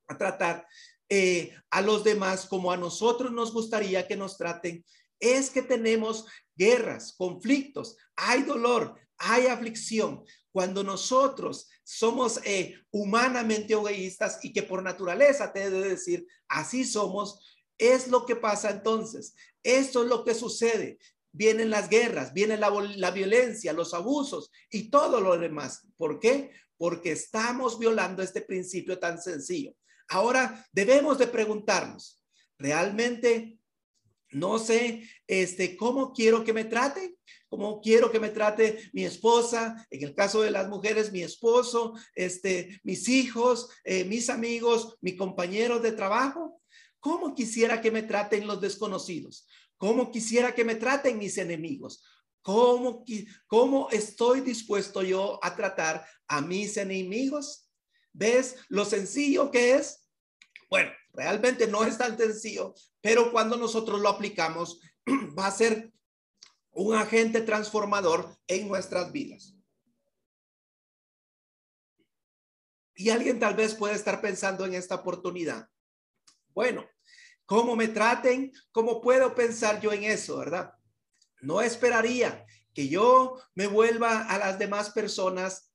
a 0.07 0.17
tratar 0.17 0.67
eh, 1.09 1.55
a 1.71 1.81
los 1.81 2.03
demás 2.03 2.45
como 2.45 2.71
a 2.71 2.77
nosotros 2.77 3.31
nos 3.31 3.51
gustaría 3.51 4.07
que 4.07 4.15
nos 4.15 4.37
traten, 4.37 4.85
es 5.19 5.49
que 5.49 5.61
tenemos 5.61 6.25
guerras, 6.55 7.13
conflictos, 7.17 7.97
hay 8.15 8.43
dolor, 8.43 8.95
hay 9.17 9.47
aflicción. 9.47 10.23
Cuando 10.51 10.83
nosotros 10.83 11.69
somos 11.83 12.39
eh, 12.43 12.75
humanamente 12.91 13.73
egoístas 13.73 14.39
y 14.43 14.53
que 14.53 14.63
por 14.63 14.83
naturaleza 14.83 15.51
te 15.51 15.69
debe 15.69 15.89
decir, 15.89 16.27
así 16.47 16.85
somos, 16.85 17.58
es 17.79 18.09
lo 18.09 18.25
que 18.27 18.35
pasa 18.35 18.69
entonces. 18.69 19.33
Esto 19.63 20.03
es 20.03 20.09
lo 20.09 20.23
que 20.23 20.35
sucede. 20.35 20.99
Vienen 21.31 21.71
las 21.71 21.89
guerras, 21.89 22.33
viene 22.33 22.57
la, 22.57 22.69
la 22.69 23.11
violencia, 23.11 23.73
los 23.73 23.95
abusos 23.95 24.51
y 24.69 24.91
todo 24.91 25.21
lo 25.21 25.37
demás. 25.37 25.87
¿Por 25.97 26.19
qué? 26.19 26.51
Porque 26.77 27.11
estamos 27.11 27.79
violando 27.79 28.21
este 28.21 28.41
principio 28.41 28.99
tan 28.99 29.21
sencillo. 29.21 29.73
Ahora 30.07 30.67
debemos 30.71 31.17
de 31.17 31.27
preguntarnos, 31.27 32.21
¿realmente 32.57 33.57
no 34.31 34.59
sé 34.59 35.07
este, 35.27 35.75
cómo 35.75 36.13
quiero 36.13 36.43
que 36.43 36.53
me 36.53 36.65
traten? 36.65 37.15
como 37.49 37.81
quiero 37.81 38.11
que 38.11 38.19
me 38.19 38.29
trate 38.29 38.89
mi 38.93 39.03
esposa, 39.03 39.87
en 39.89 40.03
el 40.03 40.13
caso 40.13 40.41
de 40.41 40.51
las 40.51 40.69
mujeres, 40.69 41.11
mi 41.11 41.23
esposo, 41.23 41.93
este, 42.13 42.79
mis 42.83 43.09
hijos, 43.09 43.69
eh, 43.83 44.05
mis 44.05 44.29
amigos, 44.29 44.97
mi 45.01 45.15
compañero 45.15 45.79
de 45.79 45.91
trabajo. 45.91 46.58
¿Cómo 46.99 47.33
quisiera 47.33 47.81
que 47.81 47.91
me 47.91 48.03
traten 48.03 48.47
los 48.47 48.59
desconocidos? 48.59 49.47
¿Cómo 49.77 50.11
quisiera 50.11 50.53
que 50.53 50.65
me 50.65 50.75
traten 50.75 51.17
mis 51.17 51.37
enemigos? 51.37 52.03
¿Cómo, 52.41 53.05
¿Cómo 53.47 53.89
estoy 53.91 54.41
dispuesto 54.41 55.01
yo 55.03 55.39
a 55.43 55.55
tratar 55.55 56.05
a 56.27 56.41
mis 56.41 56.77
enemigos? 56.77 57.69
¿Ves 58.11 58.57
lo 58.67 58.85
sencillo 58.85 59.51
que 59.51 59.75
es? 59.75 60.05
Bueno, 60.69 60.91
realmente 61.13 61.67
no 61.67 61.83
es 61.83 61.97
tan 61.97 62.17
sencillo, 62.17 62.73
pero 63.01 63.31
cuando 63.31 63.55
nosotros 63.55 63.99
lo 64.01 64.09
aplicamos, 64.09 64.79
va 65.37 65.47
a 65.47 65.51
ser 65.51 65.91
un 66.71 66.95
agente 66.95 67.41
transformador 67.41 68.37
en 68.47 68.67
nuestras 68.67 69.11
vidas. 69.11 69.55
Y 72.95 73.09
alguien 73.09 73.39
tal 73.39 73.55
vez 73.55 73.75
puede 73.75 73.95
estar 73.95 74.19
pensando 74.19 74.65
en 74.65 74.73
esta 74.73 74.95
oportunidad. 74.95 75.69
Bueno, 76.53 76.85
¿cómo 77.45 77.75
me 77.75 77.87
traten? 77.87 78.51
¿Cómo 78.71 79.01
puedo 79.01 79.35
pensar 79.35 79.79
yo 79.81 79.91
en 79.91 80.03
eso, 80.03 80.37
verdad? 80.37 80.73
No 81.41 81.61
esperaría 81.61 82.45
que 82.73 82.87
yo 82.87 83.37
me 83.55 83.67
vuelva 83.67 84.23
a 84.23 84.37
las 84.37 84.59
demás 84.59 84.91
personas 84.91 85.69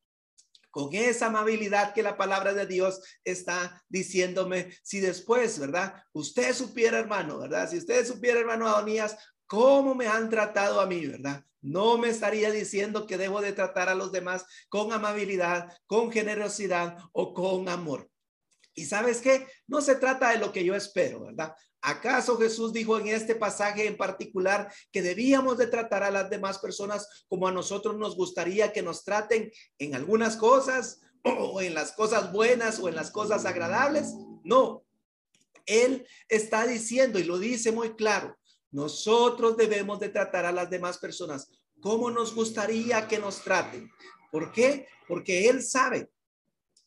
con 0.71 0.93
esa 0.93 1.27
amabilidad 1.27 1.95
que 1.95 2.03
la 2.03 2.17
palabra 2.17 2.53
de 2.53 2.67
Dios 2.67 3.01
está 3.23 3.85
diciéndome. 3.89 4.77
Si 4.83 4.99
después, 4.99 5.59
¿verdad? 5.61 5.95
Usted 6.13 6.53
supiera, 6.53 6.99
hermano, 6.99 7.39
¿verdad? 7.39 7.71
Si 7.71 7.79
usted 7.79 8.05
supiera, 8.05 8.41
hermano 8.41 8.67
Adonías, 8.67 9.17
cómo 9.47 9.95
me 9.95 10.09
han 10.09 10.29
tratado 10.29 10.81
a 10.81 10.87
mí, 10.87 11.07
¿verdad? 11.07 11.45
No 11.61 11.97
me 11.97 12.09
estaría 12.09 12.51
diciendo 12.51 13.07
que 13.07 13.17
debo 13.17 13.41
de 13.41 13.53
tratar 13.53 13.89
a 13.89 13.95
los 13.95 14.11
demás 14.11 14.47
con 14.69 14.93
amabilidad, 14.93 15.69
con 15.87 16.11
generosidad 16.11 16.99
o 17.13 17.33
con 17.33 17.69
amor. 17.69 18.11
Y 18.75 18.87
sabes 18.87 19.21
qué? 19.21 19.47
No 19.67 19.81
se 19.81 19.97
trata 19.97 20.31
de 20.31 20.39
lo 20.39 20.53
que 20.53 20.65
yo 20.65 20.75
espero, 20.75 21.21
¿verdad? 21.21 21.55
¿Acaso 21.81 22.39
Jesús 22.39 22.73
dijo 22.73 22.99
en 22.99 23.09
este 23.09 23.35
pasaje 23.35 23.87
en 23.87 23.97
particular 23.97 24.73
que 24.91 25.03
debíamos 25.03 25.59
de 25.59 25.67
tratar 25.67 26.03
a 26.03 26.11
las 26.11 26.31
demás 26.31 26.59
personas 26.59 27.27
como 27.29 27.47
a 27.47 27.53
nosotros 27.53 27.97
nos 27.97 28.17
gustaría 28.17 28.73
que 28.73 28.83
nos 28.83 29.05
traten 29.05 29.53
en 29.79 29.95
algunas 29.95 30.37
cosas 30.37 31.01
o 31.23 31.61
en 31.61 31.75
las 31.75 31.93
cosas 31.93 32.33
buenas 32.33 32.81
o 32.81 32.89
en 32.89 32.97
las 32.97 33.11
cosas 33.11 33.45
agradables? 33.45 34.15
No. 34.43 34.83
Él 35.67 36.07
está 36.29 36.67
diciendo 36.67 37.19
y 37.19 37.25
lo 37.25 37.39
dice 37.39 37.71
muy 37.71 37.95
claro, 37.95 38.37
nosotros 38.71 39.57
debemos 39.57 40.01
de 40.01 40.09
tratar 40.09 40.47
a 40.47 40.53
las 40.53 40.69
demás 40.69 40.99
personas 40.99 41.51
como 41.81 42.11
nos 42.11 42.35
gustaría 42.35 43.07
que 43.07 43.19
nos 43.19 43.43
traten. 43.43 43.91
¿Por 44.33 44.53
qué? 44.53 44.89
Porque 45.07 45.49
Él 45.49 45.63
sabe 45.63 46.11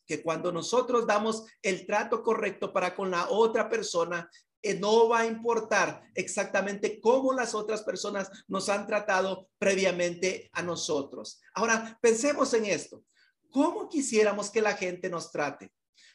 que 0.08 0.22
cuando 0.22 0.50
nosotros 0.50 1.06
damos 1.06 1.44
el 1.62 1.86
trato 1.86 2.22
correcto 2.22 2.72
para 2.72 2.96
con 2.96 3.10
la 3.10 3.28
otra 3.28 3.68
persona, 3.68 4.28
eh, 4.62 4.74
no 4.74 5.08
va 5.08 5.20
a 5.20 5.26
importar 5.26 6.02
exactamente 6.14 6.98
cómo 6.98 7.34
las 7.34 7.54
otras 7.54 7.82
personas 7.82 8.30
nos 8.48 8.70
han 8.70 8.86
tratado 8.86 9.50
previamente 9.58 10.48
a 10.52 10.62
nosotros. 10.62 11.40
Ahora, 11.54 11.98
pensemos 12.00 12.54
en 12.54 12.64
esto. 12.64 13.04
¿Cómo 13.50 13.88
quisiéramos 13.88 14.50
que 14.50 14.62
la 14.62 14.74
gente 14.74 15.10
nos 15.10 15.30
trate? 15.30 15.70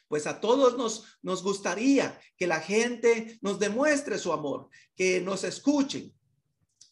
Pues 0.08 0.26
a 0.26 0.40
todos 0.40 0.76
nos, 0.76 1.18
nos 1.22 1.42
gustaría 1.42 2.20
que 2.36 2.46
la 2.48 2.60
gente 2.60 3.38
nos 3.40 3.58
demuestre 3.60 4.18
su 4.18 4.32
amor, 4.32 4.68
que 4.96 5.20
nos 5.20 5.44
escuchen, 5.44 6.12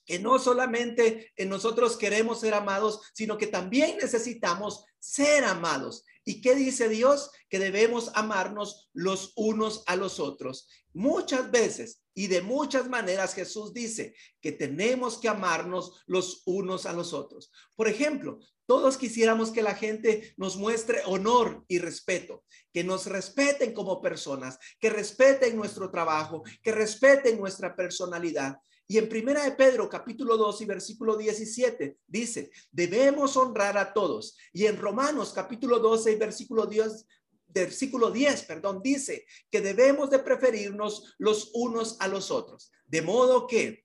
que 0.05 0.19
no 0.19 0.39
solamente 0.39 1.33
en 1.37 1.49
nosotros 1.49 1.97
queremos 1.97 2.41
ser 2.41 2.55
amados, 2.55 3.01
sino 3.13 3.37
que 3.37 3.47
también 3.49 3.99
necesitamos 3.99 4.85
ser 4.99 5.45
amados. 5.45 6.05
¿Y 6.25 6.41
qué 6.41 6.55
dice 6.55 6.89
Dios? 6.89 7.31
Que 7.49 7.59
debemos 7.59 8.11
amarnos 8.15 8.91
los 8.93 9.33
unos 9.37 9.83
a 9.87 9.97
los 9.97 10.21
otros. 10.21 10.69
Muchas 10.93 11.51
veces 11.51 12.03
y 12.15 12.27
de 12.27 12.43
muchas 12.43 12.89
maneras 12.89 13.35
Jesús 13.35 13.73
dice 13.73 14.15
que 14.41 14.53
tenemos 14.53 15.19
que 15.19 15.29
amarnos 15.29 16.03
los 16.07 16.43
unos 16.45 16.87
a 16.87 16.93
los 16.93 17.13
otros. 17.13 17.51
Por 17.75 17.89
ejemplo, 17.89 18.39
todos 18.67 18.97
quisiéramos 18.97 19.51
que 19.51 19.63
la 19.63 19.75
gente 19.75 20.35
nos 20.37 20.57
muestre 20.57 21.03
honor 21.07 21.65
y 21.69 21.79
respeto, 21.79 22.45
que 22.73 22.85
nos 22.85 23.07
respeten 23.07 23.73
como 23.73 24.01
personas, 24.01 24.59
que 24.79 24.91
respeten 24.91 25.57
nuestro 25.57 25.91
trabajo, 25.91 26.43
que 26.63 26.73
respeten 26.73 27.39
nuestra 27.39 27.75
personalidad. 27.75 28.59
Y 28.87 28.99
en 28.99 29.09
Primera 29.09 29.45
de 29.45 29.53
Pedro, 29.53 29.89
capítulo 29.89 30.37
2 30.37 30.61
y 30.61 30.65
versículo 30.67 31.17
17, 31.17 31.99
dice, 32.07 32.51
debemos 32.71 33.37
honrar 33.37 33.79
a 33.79 33.93
todos. 33.93 34.37
Y 34.53 34.67
en 34.67 34.79
Romanos, 34.79 35.33
capítulo 35.35 35.79
12 35.79 36.13
y 36.13 36.17
versículo 36.17 36.67
10, 36.67 37.07
versículo 37.49 38.11
10, 38.11 38.43
perdón, 38.45 38.81
dice 38.83 39.27
que 39.51 39.61
debemos 39.61 40.11
de 40.11 40.19
preferirnos 40.19 41.15
los 41.19 41.51
unos 41.55 41.97
a 42.01 42.09
los 42.09 42.31
otros. 42.31 42.71
De 42.87 43.03
modo 43.03 43.47
que, 43.47 43.85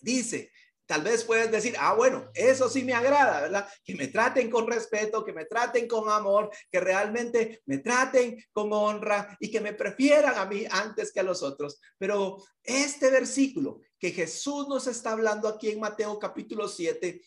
dice, 0.00 0.50
tal 0.86 1.02
vez 1.02 1.24
puedes 1.24 1.50
decir, 1.50 1.76
ah, 1.78 1.94
bueno, 1.94 2.30
eso 2.34 2.68
sí 2.68 2.82
me 2.82 2.94
agrada, 2.94 3.42
¿verdad? 3.42 3.68
Que 3.84 3.94
me 3.94 4.08
traten 4.08 4.50
con 4.50 4.66
respeto, 4.66 5.24
que 5.24 5.32
me 5.32 5.44
traten 5.44 5.86
con 5.86 6.08
amor, 6.08 6.50
que 6.70 6.80
realmente 6.80 7.62
me 7.66 7.78
traten 7.78 8.42
con 8.52 8.72
honra 8.72 9.36
y 9.38 9.50
que 9.50 9.60
me 9.60 9.72
prefieran 9.72 10.36
a 10.36 10.46
mí 10.46 10.64
antes 10.68 11.12
que 11.12 11.20
a 11.20 11.24
los 11.24 11.42
otros. 11.42 11.80
Pero 11.96 12.42
este 12.64 13.10
versículo 13.10 13.80
que 14.00 14.10
Jesús 14.10 14.66
nos 14.66 14.88
está 14.88 15.12
hablando 15.12 15.46
aquí 15.46 15.70
en 15.70 15.78
Mateo 15.78 16.18
capítulo 16.18 16.66
7, 16.66 17.22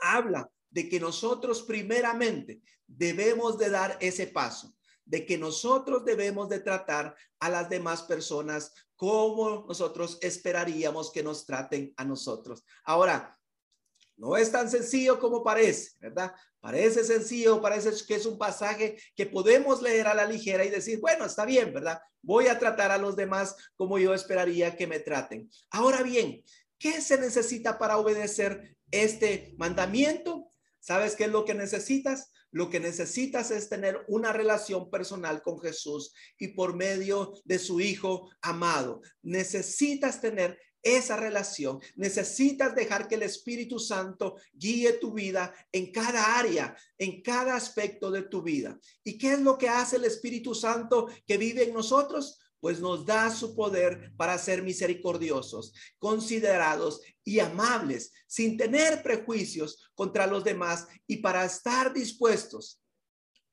habla 0.00 0.50
de 0.70 0.88
que 0.88 0.98
nosotros 0.98 1.62
primeramente 1.62 2.62
debemos 2.86 3.58
de 3.58 3.68
dar 3.68 3.98
ese 4.00 4.28
paso 4.28 4.74
de 5.10 5.26
que 5.26 5.36
nosotros 5.36 6.04
debemos 6.04 6.48
de 6.48 6.60
tratar 6.60 7.16
a 7.40 7.48
las 7.48 7.68
demás 7.68 8.02
personas 8.02 8.72
como 8.94 9.66
nosotros 9.66 10.18
esperaríamos 10.20 11.10
que 11.10 11.24
nos 11.24 11.44
traten 11.44 11.92
a 11.96 12.04
nosotros. 12.04 12.62
Ahora, 12.84 13.39
no 14.20 14.36
es 14.36 14.52
tan 14.52 14.70
sencillo 14.70 15.18
como 15.18 15.42
parece, 15.42 15.92
¿verdad? 15.98 16.34
Parece 16.60 17.04
sencillo, 17.04 17.62
parece 17.62 17.90
que 18.06 18.16
es 18.16 18.26
un 18.26 18.36
pasaje 18.36 18.98
que 19.16 19.24
podemos 19.24 19.80
leer 19.80 20.06
a 20.06 20.14
la 20.14 20.26
ligera 20.26 20.62
y 20.62 20.68
decir, 20.68 21.00
bueno, 21.00 21.24
está 21.24 21.46
bien, 21.46 21.72
¿verdad? 21.72 21.98
Voy 22.20 22.48
a 22.48 22.58
tratar 22.58 22.90
a 22.90 22.98
los 22.98 23.16
demás 23.16 23.56
como 23.76 23.98
yo 23.98 24.12
esperaría 24.12 24.76
que 24.76 24.86
me 24.86 25.00
traten. 25.00 25.50
Ahora 25.70 26.02
bien, 26.02 26.44
¿qué 26.78 27.00
se 27.00 27.18
necesita 27.18 27.78
para 27.78 27.96
obedecer 27.96 28.76
este 28.90 29.54
mandamiento? 29.56 30.52
¿Sabes 30.80 31.16
qué 31.16 31.24
es 31.24 31.30
lo 31.30 31.46
que 31.46 31.54
necesitas? 31.54 32.30
Lo 32.50 32.68
que 32.68 32.78
necesitas 32.78 33.50
es 33.50 33.70
tener 33.70 34.04
una 34.06 34.34
relación 34.34 34.90
personal 34.90 35.40
con 35.40 35.60
Jesús 35.60 36.12
y 36.38 36.48
por 36.48 36.76
medio 36.76 37.32
de 37.44 37.58
su 37.58 37.80
Hijo 37.80 38.28
amado. 38.42 39.00
Necesitas 39.22 40.20
tener 40.20 40.58
esa 40.82 41.16
relación. 41.16 41.80
Necesitas 41.96 42.74
dejar 42.74 43.08
que 43.08 43.16
el 43.16 43.22
Espíritu 43.22 43.78
Santo 43.78 44.36
guíe 44.52 44.94
tu 44.94 45.12
vida 45.12 45.54
en 45.72 45.92
cada 45.92 46.38
área, 46.38 46.76
en 46.98 47.22
cada 47.22 47.54
aspecto 47.54 48.10
de 48.10 48.22
tu 48.22 48.42
vida. 48.42 48.78
¿Y 49.04 49.18
qué 49.18 49.34
es 49.34 49.40
lo 49.40 49.58
que 49.58 49.68
hace 49.68 49.96
el 49.96 50.04
Espíritu 50.04 50.54
Santo 50.54 51.08
que 51.26 51.38
vive 51.38 51.64
en 51.64 51.74
nosotros? 51.74 52.38
pues 52.60 52.78
nos 52.78 53.06
da 53.06 53.30
su 53.30 53.56
poder 53.56 54.12
para 54.16 54.36
ser 54.38 54.62
misericordiosos, 54.62 55.72
considerados 55.98 57.00
y 57.24 57.40
amables, 57.40 58.12
sin 58.26 58.56
tener 58.56 59.02
prejuicios 59.02 59.90
contra 59.94 60.26
los 60.26 60.44
demás 60.44 60.86
y 61.06 61.16
para 61.16 61.44
estar 61.44 61.92
dispuestos, 61.92 62.80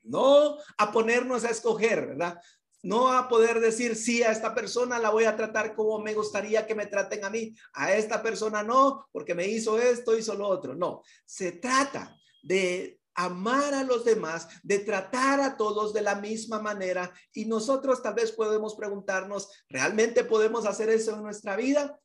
no 0.04 0.58
a 0.78 0.92
ponernos 0.92 1.44
a 1.44 1.50
escoger, 1.50 2.08
¿verdad? 2.08 2.40
No 2.84 3.12
a 3.12 3.28
poder 3.28 3.60
decir, 3.60 3.96
sí, 3.96 4.24
a 4.24 4.32
esta 4.32 4.54
persona 4.54 5.00
la 5.00 5.10
voy 5.10 5.26
a 5.26 5.36
tratar 5.36 5.76
como 5.76 6.00
me 6.00 6.14
gustaría 6.14 6.68
que 6.68 6.76
me 6.76 6.86
traten 6.86 7.26
a 7.26 7.30
mí, 7.30 7.56
a 7.74 7.94
esta 7.94 8.22
persona 8.22 8.64
no, 8.64 9.08
porque 9.12 9.36
me 9.36 9.48
hizo 9.48 9.78
esto, 9.80 10.18
hizo 10.18 10.36
lo 10.36 10.48
otro. 10.48 10.76
No, 10.76 11.02
se 11.26 11.54
trata 11.54 12.16
de 12.44 13.00
amar 13.18 13.74
a 13.74 13.84
los 13.84 14.06
demás, 14.06 14.48
de 14.62 14.80
tratar 14.80 15.42
a 15.42 15.58
todos 15.58 15.92
de 15.92 16.02
la 16.02 16.16
misma 16.16 16.60
manera. 16.60 17.12
Y 17.34 17.46
nosotros 17.46 18.02
tal 18.04 18.14
vez 18.14 18.32
podemos 18.32 18.76
preguntarnos, 18.76 19.50
¿realmente 19.68 20.24
podemos 20.24 20.66
hacer 20.66 20.90
eso 20.90 21.16
en 21.16 21.24
nuestra 21.24 21.56
vida? 21.56 22.00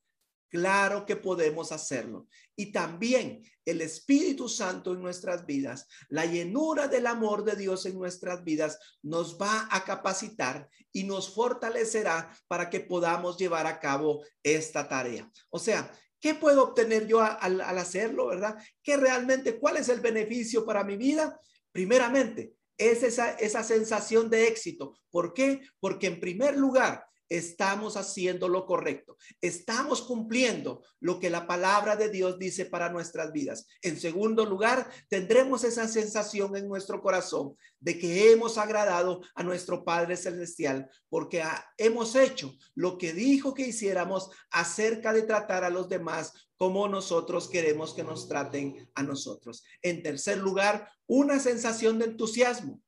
Claro 0.53 1.07
que 1.07 1.17
podemos 1.17 1.73
hacerlo. 1.73 2.29
Y 2.55 2.73
también 2.73 3.43
el 3.65 3.81
Espíritu 3.81 4.51
Santo 4.51 4.93
en 4.93 5.01
nuestras 5.01 5.47
vidas, 5.47 5.89
la 6.11 6.27
llenura 6.27 6.89
del 6.89 7.07
amor 7.07 7.43
de 7.43 7.57
Dios 7.57 7.87
en 7.87 7.99
nuestras 7.99 8.45
vidas 8.45 8.79
nos 9.01 9.41
va 9.41 9.67
a 9.71 9.83
capacitar 9.83 10.69
y 10.93 11.05
nos 11.05 11.35
fortalecerá 11.35 12.31
para 12.49 12.69
que 12.69 12.81
podamos 12.81 13.39
llevar 13.39 13.67
a 13.67 13.81
cabo 13.81 14.23
esta 14.43 14.87
tarea. 14.87 15.31
O 15.49 15.59
sea, 15.59 15.91
¿Qué 16.21 16.37
puedo 16.37 16.63
obtener 16.63 17.09
yo 17.09 17.21
al, 17.21 17.61
hacerlo, 17.61 18.29
verdad? 18.29 18.57
¿Qué 18.81 18.97
realmente, 18.97 19.59
cuál 19.59 19.79
es 19.79 19.89
el 19.89 19.99
beneficio 19.99 20.65
para 20.65 20.85
mi 20.85 20.97
vida? 20.97 21.41
Primeramente, 21.73 22.55
es 22.79 23.03
esa, 23.03 23.33
esa 23.33 23.65
sensación 23.65 24.31
de 24.31 24.47
éxito. 24.47 24.97
¿Por 25.11 25.35
qué? 25.35 25.63
Porque 25.81 26.07
en 26.07 26.21
primer 26.21 26.57
lugar, 26.57 27.05
estamos 27.37 27.97
haciendo 27.97 28.47
lo 28.49 28.67
correcto, 28.67 29.17
estamos 29.41 30.03
cumpliendo 30.03 30.83
lo 31.01 31.19
que 31.19 31.31
la 31.31 31.47
palabra 31.47 31.97
de 31.97 32.11
Dios 32.11 32.39
dice 32.39 32.67
para 32.67 32.91
nuestras 32.91 33.33
vidas. 33.33 33.67
En 33.81 33.99
segundo 33.99 34.45
lugar, 34.45 34.91
tendremos 35.09 35.65
esa 35.65 35.89
sensación 35.89 36.57
en 36.57 36.69
nuestro 36.69 37.01
corazón 37.01 37.57
de 37.81 37.99
que 37.99 38.31
hemos 38.31 38.59
agradado 38.59 39.23
a 39.35 39.43
nuestro 39.43 39.83
Padre 39.83 40.17
Celestial 40.17 40.91
porque 41.09 41.43
hemos 41.79 42.15
hecho 42.17 42.55
lo 42.75 42.99
que 42.99 43.15
dijo 43.15 43.55
que 43.55 43.69
hiciéramos 43.69 44.31
acerca 44.51 45.15
de 45.15 45.23
tratar 45.23 45.65
a 45.65 45.71
los 45.71 45.89
demás 45.89 46.33
como 46.59 46.87
nosotros 46.87 47.49
queremos 47.49 47.95
que 47.95 48.05
nos 48.05 48.29
traten 48.29 48.91
a 48.95 49.03
nosotros. 49.03 49.65
En 49.81 50.03
tercer 50.03 50.39
lugar, 50.39 50.89
una 51.07 51.41
sensación 51.41 51.99
de 51.99 52.05
entusiasmo 52.05 52.81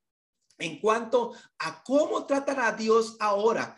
en 0.59 0.81
cuanto 0.81 1.33
a 1.59 1.83
cómo 1.83 2.27
tratará 2.27 2.73
Dios 2.73 3.17
ahora 3.19 3.77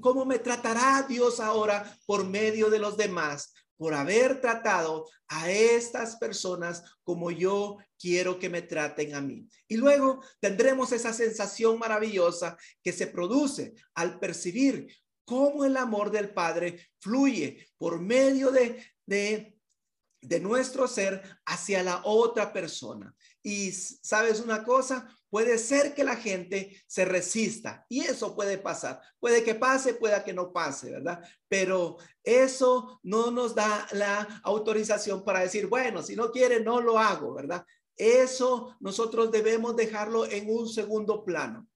¿Cómo 0.00 0.24
me 0.24 0.38
tratará 0.38 1.04
Dios 1.08 1.40
ahora 1.40 1.98
por 2.06 2.24
medio 2.24 2.70
de 2.70 2.78
los 2.78 2.96
demás? 2.96 3.52
Por 3.76 3.94
haber 3.94 4.40
tratado 4.40 5.08
a 5.28 5.50
estas 5.50 6.16
personas 6.16 6.84
como 7.02 7.30
yo 7.30 7.78
quiero 7.98 8.38
que 8.38 8.48
me 8.48 8.62
traten 8.62 9.14
a 9.14 9.20
mí. 9.20 9.48
Y 9.66 9.76
luego 9.76 10.22
tendremos 10.40 10.92
esa 10.92 11.12
sensación 11.12 11.78
maravillosa 11.78 12.56
que 12.82 12.92
se 12.92 13.08
produce 13.08 13.74
al 13.94 14.20
percibir 14.20 14.86
cómo 15.24 15.64
el 15.64 15.76
amor 15.76 16.10
del 16.10 16.32
Padre 16.32 16.90
fluye 17.00 17.66
por 17.78 18.00
medio 18.00 18.50
de, 18.50 18.84
de, 19.06 20.40
nuestro 20.40 20.86
ser 20.86 21.22
hacia 21.46 21.82
la 21.82 22.02
otra 22.04 22.52
persona. 22.52 23.14
Y 23.42 23.72
sabes 23.72 24.40
una 24.40 24.64
cosa, 24.64 25.08
puede 25.32 25.56
ser 25.56 25.94
que 25.94 26.04
la 26.04 26.16
gente 26.16 26.84
se 26.86 27.06
resista 27.06 27.86
y 27.88 28.00
eso 28.00 28.36
puede 28.36 28.58
pasar. 28.58 29.00
Puede 29.18 29.42
que 29.42 29.54
pase, 29.54 29.94
pueda 29.94 30.22
que 30.22 30.34
no 30.34 30.52
pase, 30.52 30.90
¿verdad? 30.90 31.26
Pero 31.48 31.96
eso 32.22 33.00
no 33.02 33.30
nos 33.30 33.54
da 33.54 33.88
la 33.92 34.42
autorización 34.44 35.24
para 35.24 35.40
decir, 35.40 35.68
bueno, 35.68 36.02
si 36.02 36.16
no 36.16 36.30
quiere, 36.30 36.60
no 36.60 36.82
lo 36.82 36.98
hago, 36.98 37.32
¿verdad? 37.32 37.64
Eso 37.96 38.76
nosotros 38.78 39.30
debemos 39.30 39.74
dejarlo 39.74 40.26
en 40.26 40.54
un 40.54 40.68
segundo 40.68 41.24
plano. 41.24 41.66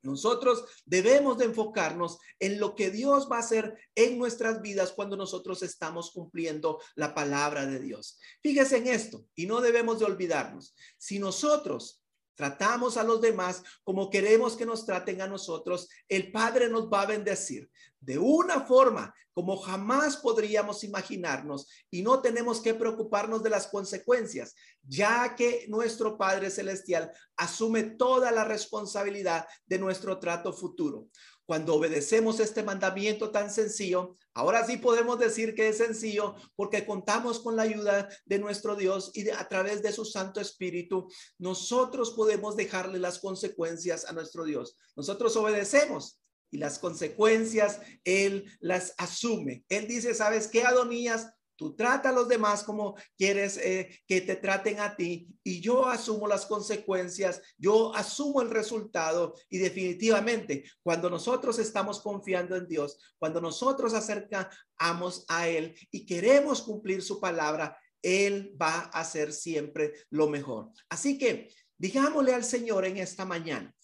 Nosotros 0.00 0.64
debemos 0.86 1.36
de 1.36 1.44
enfocarnos 1.46 2.16
en 2.38 2.58
lo 2.58 2.74
que 2.74 2.90
Dios 2.90 3.28
va 3.30 3.36
a 3.36 3.40
hacer 3.40 3.76
en 3.94 4.16
nuestras 4.18 4.62
vidas 4.62 4.92
cuando 4.92 5.18
nosotros 5.18 5.62
estamos 5.62 6.12
cumpliendo 6.12 6.80
la 6.94 7.14
palabra 7.14 7.66
de 7.66 7.78
Dios. 7.78 8.18
Fíjese 8.42 8.78
en 8.78 8.86
esto 8.86 9.26
y 9.34 9.44
no 9.44 9.60
debemos 9.60 9.98
de 9.98 10.06
olvidarnos. 10.06 10.74
Si 10.96 11.18
nosotros 11.18 12.00
tratamos 12.36 12.96
a 12.96 13.02
los 13.02 13.20
demás 13.20 13.62
como 13.82 14.10
queremos 14.10 14.56
que 14.56 14.66
nos 14.66 14.86
traten 14.86 15.20
a 15.22 15.26
nosotros, 15.26 15.88
el 16.08 16.30
Padre 16.30 16.68
nos 16.68 16.88
va 16.88 17.02
a 17.02 17.06
bendecir 17.06 17.68
de 18.00 18.18
una 18.18 18.60
forma 18.60 19.12
como 19.32 19.58
jamás 19.58 20.16
podríamos 20.16 20.82
imaginarnos 20.82 21.68
y 21.90 22.00
no 22.00 22.22
tenemos 22.22 22.62
que 22.62 22.72
preocuparnos 22.72 23.42
de 23.42 23.50
las 23.50 23.66
consecuencias, 23.66 24.54
ya 24.82 25.34
que 25.34 25.66
nuestro 25.68 26.16
Padre 26.16 26.50
Celestial 26.50 27.12
asume 27.36 27.82
toda 27.82 28.30
la 28.30 28.44
responsabilidad 28.44 29.46
de 29.66 29.78
nuestro 29.78 30.18
trato 30.18 30.54
futuro. 30.54 31.08
Cuando 31.46 31.74
obedecemos 31.74 32.40
este 32.40 32.62
mandamiento 32.62 33.30
tan 33.30 33.50
sencillo, 33.50 34.14
ahora 34.34 34.66
sí 34.66 34.76
podemos 34.76 35.18
decir 35.18 35.54
que 35.54 35.68
es 35.68 35.78
sencillo 35.78 36.34
porque 36.56 36.84
contamos 36.84 37.40
con 37.40 37.56
la 37.56 37.62
ayuda 37.62 38.08
de 38.24 38.38
nuestro 38.38 38.74
Dios 38.74 39.12
y 39.14 39.30
a 39.30 39.48
través 39.48 39.82
de 39.82 39.92
su 39.92 40.04
Santo 40.04 40.40
Espíritu, 40.40 41.08
nosotros 41.38 42.10
podemos 42.10 42.56
dejarle 42.56 42.98
las 42.98 43.20
consecuencias 43.20 44.04
a 44.06 44.12
nuestro 44.12 44.44
Dios. 44.44 44.76
Nosotros 44.96 45.36
obedecemos 45.36 46.20
y 46.50 46.58
las 46.58 46.78
consecuencias 46.78 47.80
Él 48.04 48.44
las 48.60 48.94
asume. 48.98 49.64
Él 49.68 49.86
dice, 49.86 50.14
¿sabes 50.14 50.48
qué, 50.48 50.64
Adonías? 50.64 51.32
Tú 51.56 51.74
trata 51.74 52.10
a 52.10 52.12
los 52.12 52.28
demás 52.28 52.62
como 52.62 52.96
quieres 53.16 53.56
eh, 53.56 54.02
que 54.06 54.20
te 54.20 54.36
traten 54.36 54.78
a 54.78 54.94
ti 54.94 55.26
y 55.42 55.60
yo 55.60 55.86
asumo 55.86 56.28
las 56.28 56.44
consecuencias, 56.44 57.40
yo 57.56 57.94
asumo 57.94 58.42
el 58.42 58.50
resultado 58.50 59.34
y 59.48 59.56
definitivamente 59.56 60.64
cuando 60.82 61.08
nosotros 61.08 61.58
estamos 61.58 62.00
confiando 62.02 62.56
en 62.56 62.68
Dios, 62.68 62.98
cuando 63.18 63.40
nosotros 63.40 63.94
acercamos 63.94 65.24
a 65.28 65.48
Él 65.48 65.74
y 65.90 66.04
queremos 66.04 66.60
cumplir 66.60 67.02
su 67.02 67.18
palabra, 67.18 67.78
Él 68.02 68.54
va 68.60 68.90
a 68.92 69.00
hacer 69.00 69.32
siempre 69.32 69.94
lo 70.10 70.28
mejor. 70.28 70.70
Así 70.90 71.16
que 71.16 71.48
digámosle 71.78 72.34
al 72.34 72.44
Señor 72.44 72.84
en 72.84 72.98
esta 72.98 73.24
mañana, 73.24 73.74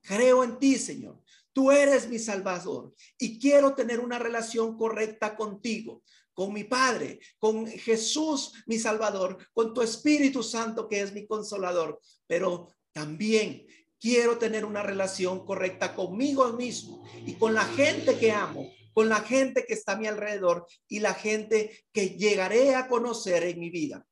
creo 0.00 0.44
en 0.44 0.58
ti, 0.58 0.76
Señor. 0.76 1.22
Tú 1.52 1.72
eres 1.72 2.08
mi 2.08 2.18
Salvador 2.18 2.94
y 3.18 3.38
quiero 3.40 3.74
tener 3.74 4.00
una 4.00 4.18
relación 4.18 4.78
correcta 4.78 5.36
contigo 5.36 6.02
con 6.38 6.52
mi 6.52 6.62
Padre, 6.62 7.18
con 7.40 7.66
Jesús, 7.66 8.52
mi 8.66 8.78
Salvador, 8.78 9.44
con 9.52 9.74
tu 9.74 9.82
Espíritu 9.82 10.44
Santo, 10.44 10.86
que 10.86 11.00
es 11.00 11.12
mi 11.12 11.26
consolador, 11.26 12.00
pero 12.28 12.68
también 12.92 13.66
quiero 13.98 14.38
tener 14.38 14.64
una 14.64 14.84
relación 14.84 15.44
correcta 15.44 15.96
conmigo 15.96 16.52
mismo 16.52 17.02
y 17.26 17.34
con 17.34 17.54
la 17.54 17.64
gente 17.64 18.16
que 18.20 18.30
amo, 18.30 18.70
con 18.94 19.08
la 19.08 19.18
gente 19.22 19.64
que 19.66 19.74
está 19.74 19.94
a 19.94 19.96
mi 19.96 20.06
alrededor 20.06 20.64
y 20.86 21.00
la 21.00 21.12
gente 21.12 21.86
que 21.90 22.10
llegaré 22.10 22.76
a 22.76 22.86
conocer 22.86 23.42
en 23.42 23.58
mi 23.58 23.70
vida. 23.70 24.06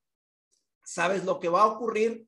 ¿Sabes 0.85 1.25
lo 1.25 1.39
que 1.39 1.49
va 1.49 1.62
a 1.62 1.67
ocurrir? 1.67 2.27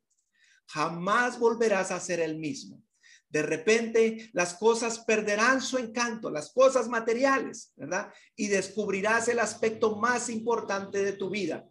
Jamás 0.66 1.40
volverás 1.40 1.90
a 1.90 1.98
ser 1.98 2.20
el 2.20 2.38
mismo. 2.38 2.80
De 3.28 3.42
repente 3.42 4.30
las 4.32 4.54
cosas 4.54 5.00
perderán 5.00 5.60
su 5.60 5.78
encanto, 5.78 6.30
las 6.30 6.50
cosas 6.50 6.88
materiales, 6.88 7.72
¿verdad? 7.76 8.12
Y 8.36 8.48
descubrirás 8.48 9.28
el 9.28 9.38
aspecto 9.38 9.96
más 9.96 10.30
importante 10.30 11.04
de 11.04 11.12
tu 11.12 11.28
vida, 11.28 11.68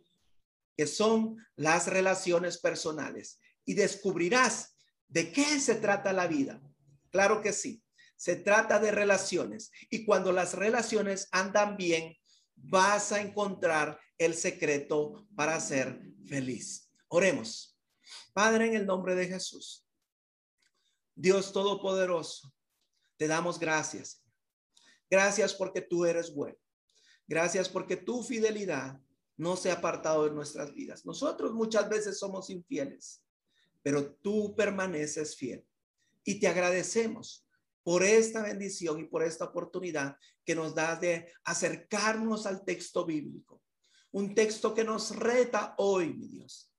que 0.75 0.85
son 0.85 1.37
las 1.55 1.87
relaciones 1.87 2.59
personales. 2.59 3.39
Y 3.65 3.73
descubrirás 3.73 4.77
de 5.07 5.31
qué 5.31 5.59
se 5.59 5.75
trata 5.75 6.13
la 6.13 6.27
vida. 6.27 6.61
Claro 7.09 7.41
que 7.41 7.53
sí, 7.53 7.83
se 8.15 8.35
trata 8.35 8.79
de 8.79 8.91
relaciones. 8.91 9.71
Y 9.89 10.05
cuando 10.05 10.31
las 10.31 10.53
relaciones 10.53 11.27
andan 11.31 11.75
bien, 11.75 12.15
vas 12.55 13.11
a 13.11 13.21
encontrar 13.21 13.99
el 14.17 14.35
secreto 14.35 15.27
para 15.35 15.59
ser 15.59 16.01
feliz. 16.27 16.91
Oremos. 17.07 17.77
Padre, 18.33 18.67
en 18.67 18.75
el 18.75 18.85
nombre 18.85 19.15
de 19.15 19.27
Jesús. 19.27 19.86
Dios 21.19 21.51
Todopoderoso, 21.51 22.53
te 23.17 23.27
damos 23.27 23.57
gracias. 23.57 24.23
Gracias 25.09 25.55
porque 25.55 25.81
tú 25.81 26.05
eres 26.05 26.31
bueno. 26.31 26.59
Gracias 27.27 27.67
porque 27.67 27.97
tu 27.97 28.21
fidelidad 28.21 29.01
no 29.35 29.55
se 29.57 29.71
ha 29.71 29.75
apartado 29.75 30.25
de 30.25 30.31
nuestras 30.31 30.75
vidas. 30.75 31.07
Nosotros 31.07 31.53
muchas 31.53 31.89
veces 31.89 32.19
somos 32.19 32.51
infieles, 32.51 33.23
pero 33.81 34.13
tú 34.13 34.55
permaneces 34.55 35.35
fiel. 35.35 35.65
Y 36.23 36.39
te 36.39 36.47
agradecemos 36.47 37.47
por 37.81 38.03
esta 38.03 38.43
bendición 38.43 38.99
y 38.99 39.05
por 39.05 39.23
esta 39.23 39.45
oportunidad 39.45 40.17
que 40.45 40.53
nos 40.53 40.75
das 40.75 41.01
de 41.01 41.33
acercarnos 41.45 42.45
al 42.45 42.63
texto 42.63 43.07
bíblico. 43.07 43.63
Un 44.11 44.35
texto 44.35 44.75
que 44.75 44.83
nos 44.83 45.15
reta 45.15 45.73
hoy, 45.79 46.13
mi 46.13 46.27
Dios, 46.27 46.71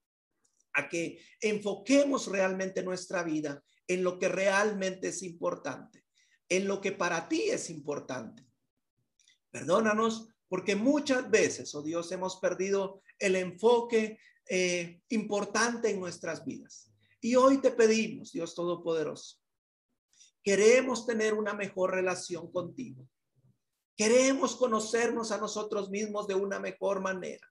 a 0.75 0.89
que 0.89 1.21
enfoquemos 1.41 2.29
realmente 2.29 2.85
nuestra 2.85 3.25
vida 3.25 3.65
en 3.89 4.05
lo 4.05 4.19
que 4.19 4.29
realmente 4.29 5.09
es 5.09 5.23
importante, 5.23 6.05
en 6.49 6.69
lo 6.69 6.81
que 6.81 6.93
para 6.93 7.29
ti 7.29 7.51
es 7.51 7.71
importante. 7.71 8.47
Perdónanos 9.51 10.29
porque 10.49 10.77
muchas 10.77 11.31
veces, 11.31 11.75
oh 11.75 11.83
Dios, 11.83 12.13
hemos 12.13 12.37
perdido 12.37 13.03
el 13.19 13.35
enfoque 13.37 14.19
eh, 14.49 15.01
importante 15.09 15.91
en 15.91 16.01
nuestras 16.01 16.45
vidas. 16.45 16.93
Y 17.21 17.35
hoy 17.35 17.59
te 17.59 17.71
pedimos, 17.71 18.33
Dios 18.33 18.55
Todopoderoso, 18.55 19.39
queremos 20.43 21.07
tener 21.07 21.35
una 21.35 21.55
mejor 21.55 21.93
relación 21.93 22.51
contigo. 22.53 23.09
Queremos 23.97 24.55
conocernos 24.55 25.33
a 25.33 25.39
nosotros 25.39 25.91
mismos 25.91 26.29
de 26.29 26.35
una 26.35 26.61
mejor 26.61 27.01
manera. 27.01 27.47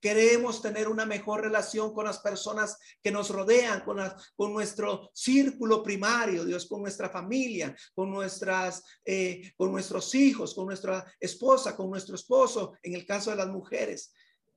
Queremos 0.00 0.62
tener 0.62 0.88
una 0.88 1.06
mejor 1.06 1.40
relación 1.40 1.92
con 1.92 2.04
las 2.04 2.18
personas 2.18 2.78
que 3.02 3.10
nos 3.10 3.30
rodean, 3.30 3.80
con, 3.80 3.98
con 4.36 4.52
nuestro 4.52 5.10
círculo 5.14 5.82
primario, 5.82 6.44
Dios, 6.44 6.66
con 6.66 6.82
nuestra 6.82 7.08
familia, 7.08 7.74
con, 7.94 8.10
nuestras, 8.10 8.82
eh, 9.04 9.52
con 9.56 9.72
nuestros 9.72 10.14
hijos, 10.14 10.54
con 10.54 10.66
nuestra 10.66 11.04
esposa, 11.18 11.76
con 11.76 11.90
nuestro 11.90 12.14
esposo, 12.14 12.74
en 12.82 12.94
el 12.94 13.06
caso 13.06 13.30
de 13.30 13.36
las 13.36 13.48
mujeres. 13.48 14.12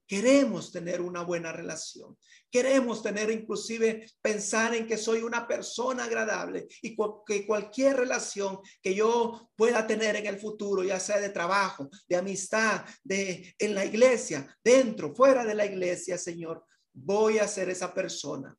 Queremos 0.09 0.71
tener 0.71 1.01
una 1.01 1.21
buena 1.21 1.51
relación. 1.51 2.17
Queremos 2.49 3.03
tener 3.03 3.29
inclusive 3.29 4.09
pensar 4.23 4.73
en 4.73 4.87
que 4.87 4.97
soy 4.97 5.21
una 5.21 5.47
persona 5.47 6.05
agradable 6.05 6.67
y 6.81 6.97
que 7.27 7.45
cualquier 7.45 7.97
relación 7.97 8.57
que 8.81 8.95
yo 8.95 9.51
pueda 9.55 9.85
tener 9.85 10.15
en 10.15 10.25
el 10.25 10.39
futuro, 10.39 10.83
ya 10.83 10.99
sea 10.99 11.19
de 11.19 11.29
trabajo, 11.29 11.91
de 12.07 12.15
amistad, 12.15 12.83
de 13.03 13.53
en 13.59 13.75
la 13.75 13.85
iglesia, 13.85 14.57
dentro, 14.63 15.13
fuera 15.13 15.45
de 15.45 15.53
la 15.53 15.67
iglesia, 15.67 16.17
Señor, 16.17 16.65
voy 16.91 17.37
a 17.37 17.47
ser 17.47 17.69
esa 17.69 17.93
persona 17.93 18.57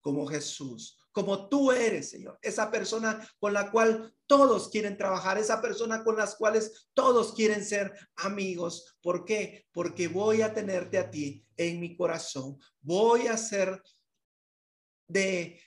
como 0.00 0.26
Jesús, 0.26 0.98
como 1.14 1.48
tú 1.48 1.70
eres, 1.70 2.10
Señor, 2.10 2.40
esa 2.42 2.72
persona 2.72 3.24
con 3.38 3.52
la 3.52 3.70
cual 3.70 4.12
todos 4.26 4.68
quieren 4.68 4.96
trabajar, 4.96 5.38
esa 5.38 5.62
persona 5.62 6.02
con 6.02 6.16
las 6.16 6.34
cuales 6.34 6.88
todos 6.92 7.34
quieren 7.34 7.64
ser 7.64 7.94
amigos. 8.16 8.96
¿Por 9.00 9.24
qué? 9.24 9.64
Porque 9.72 10.08
voy 10.08 10.42
a 10.42 10.52
tenerte 10.52 10.98
a 10.98 11.08
ti 11.08 11.46
en 11.56 11.78
mi 11.78 11.96
corazón. 11.96 12.58
Voy 12.80 13.28
a 13.28 13.36
ser 13.36 13.80
de 15.06 15.60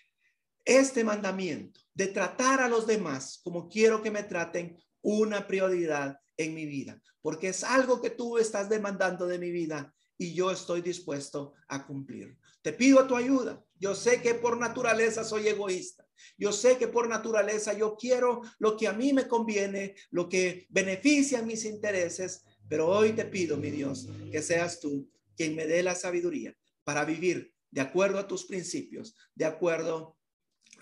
este 0.65 1.05
mandamiento, 1.05 1.79
de 1.93 2.07
tratar 2.07 2.59
a 2.59 2.67
los 2.67 2.85
demás 2.85 3.39
como 3.41 3.69
quiero 3.69 4.01
que 4.01 4.11
me 4.11 4.23
traten, 4.23 4.77
una 5.01 5.47
prioridad 5.47 6.19
en 6.35 6.53
mi 6.55 6.65
vida, 6.65 7.01
porque 7.21 7.49
es 7.49 7.63
algo 7.63 8.01
que 8.01 8.09
tú 8.09 8.37
estás 8.37 8.67
demandando 8.67 9.25
de 9.25 9.39
mi 9.39 9.49
vida 9.49 9.95
y 10.17 10.33
yo 10.33 10.51
estoy 10.51 10.81
dispuesto 10.81 11.53
a 11.69 11.87
cumplir. 11.87 12.37
Te 12.67 12.73
pido 12.73 13.07
tu 13.07 13.15
ayuda. 13.15 13.63
Yo 13.79 13.95
sé 13.95 14.21
que 14.21 14.33
por 14.33 14.59
naturaleza 14.59 15.23
soy 15.23 15.47
egoísta. 15.47 16.05
Yo 16.37 16.51
sé 16.51 16.77
que 16.77 16.89
por 16.89 17.07
naturaleza 17.07 17.71
yo 17.71 17.95
quiero 17.95 18.41
lo 18.59 18.75
que 18.75 18.89
a 18.89 18.91
mí 18.91 19.13
me 19.13 19.25
conviene, 19.25 19.95
lo 20.11 20.27
que 20.27 20.67
beneficia 20.67 21.41
mis 21.41 21.63
intereses, 21.63 22.43
pero 22.67 22.89
hoy 22.89 23.13
te 23.13 23.23
pido, 23.23 23.55
mi 23.55 23.71
Dios, 23.71 24.09
que 24.33 24.41
seas 24.41 24.81
tú 24.81 25.09
quien 25.37 25.55
me 25.55 25.65
dé 25.65 25.81
la 25.81 25.95
sabiduría 25.95 26.57
para 26.83 27.05
vivir 27.05 27.53
de 27.71 27.79
acuerdo 27.79 28.19
a 28.19 28.27
tus 28.27 28.43
principios, 28.43 29.15
de 29.33 29.45
acuerdo 29.45 30.17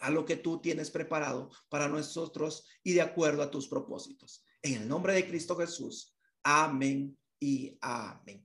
a 0.02 0.10
lo 0.10 0.26
que 0.26 0.38
tú 0.38 0.60
tienes 0.60 0.90
preparado 0.90 1.52
para 1.70 1.88
nosotros 1.88 2.66
y 2.82 2.94
de 2.94 3.02
acuerdo 3.02 3.44
a 3.44 3.52
tus 3.52 3.68
propósitos. 3.68 4.44
En 4.64 4.82
el 4.82 4.88
nombre 4.88 5.14
de 5.14 5.28
Cristo 5.28 5.56
Jesús. 5.56 6.18
Amén 6.42 7.16
y 7.40 7.78
amén. 7.80 8.44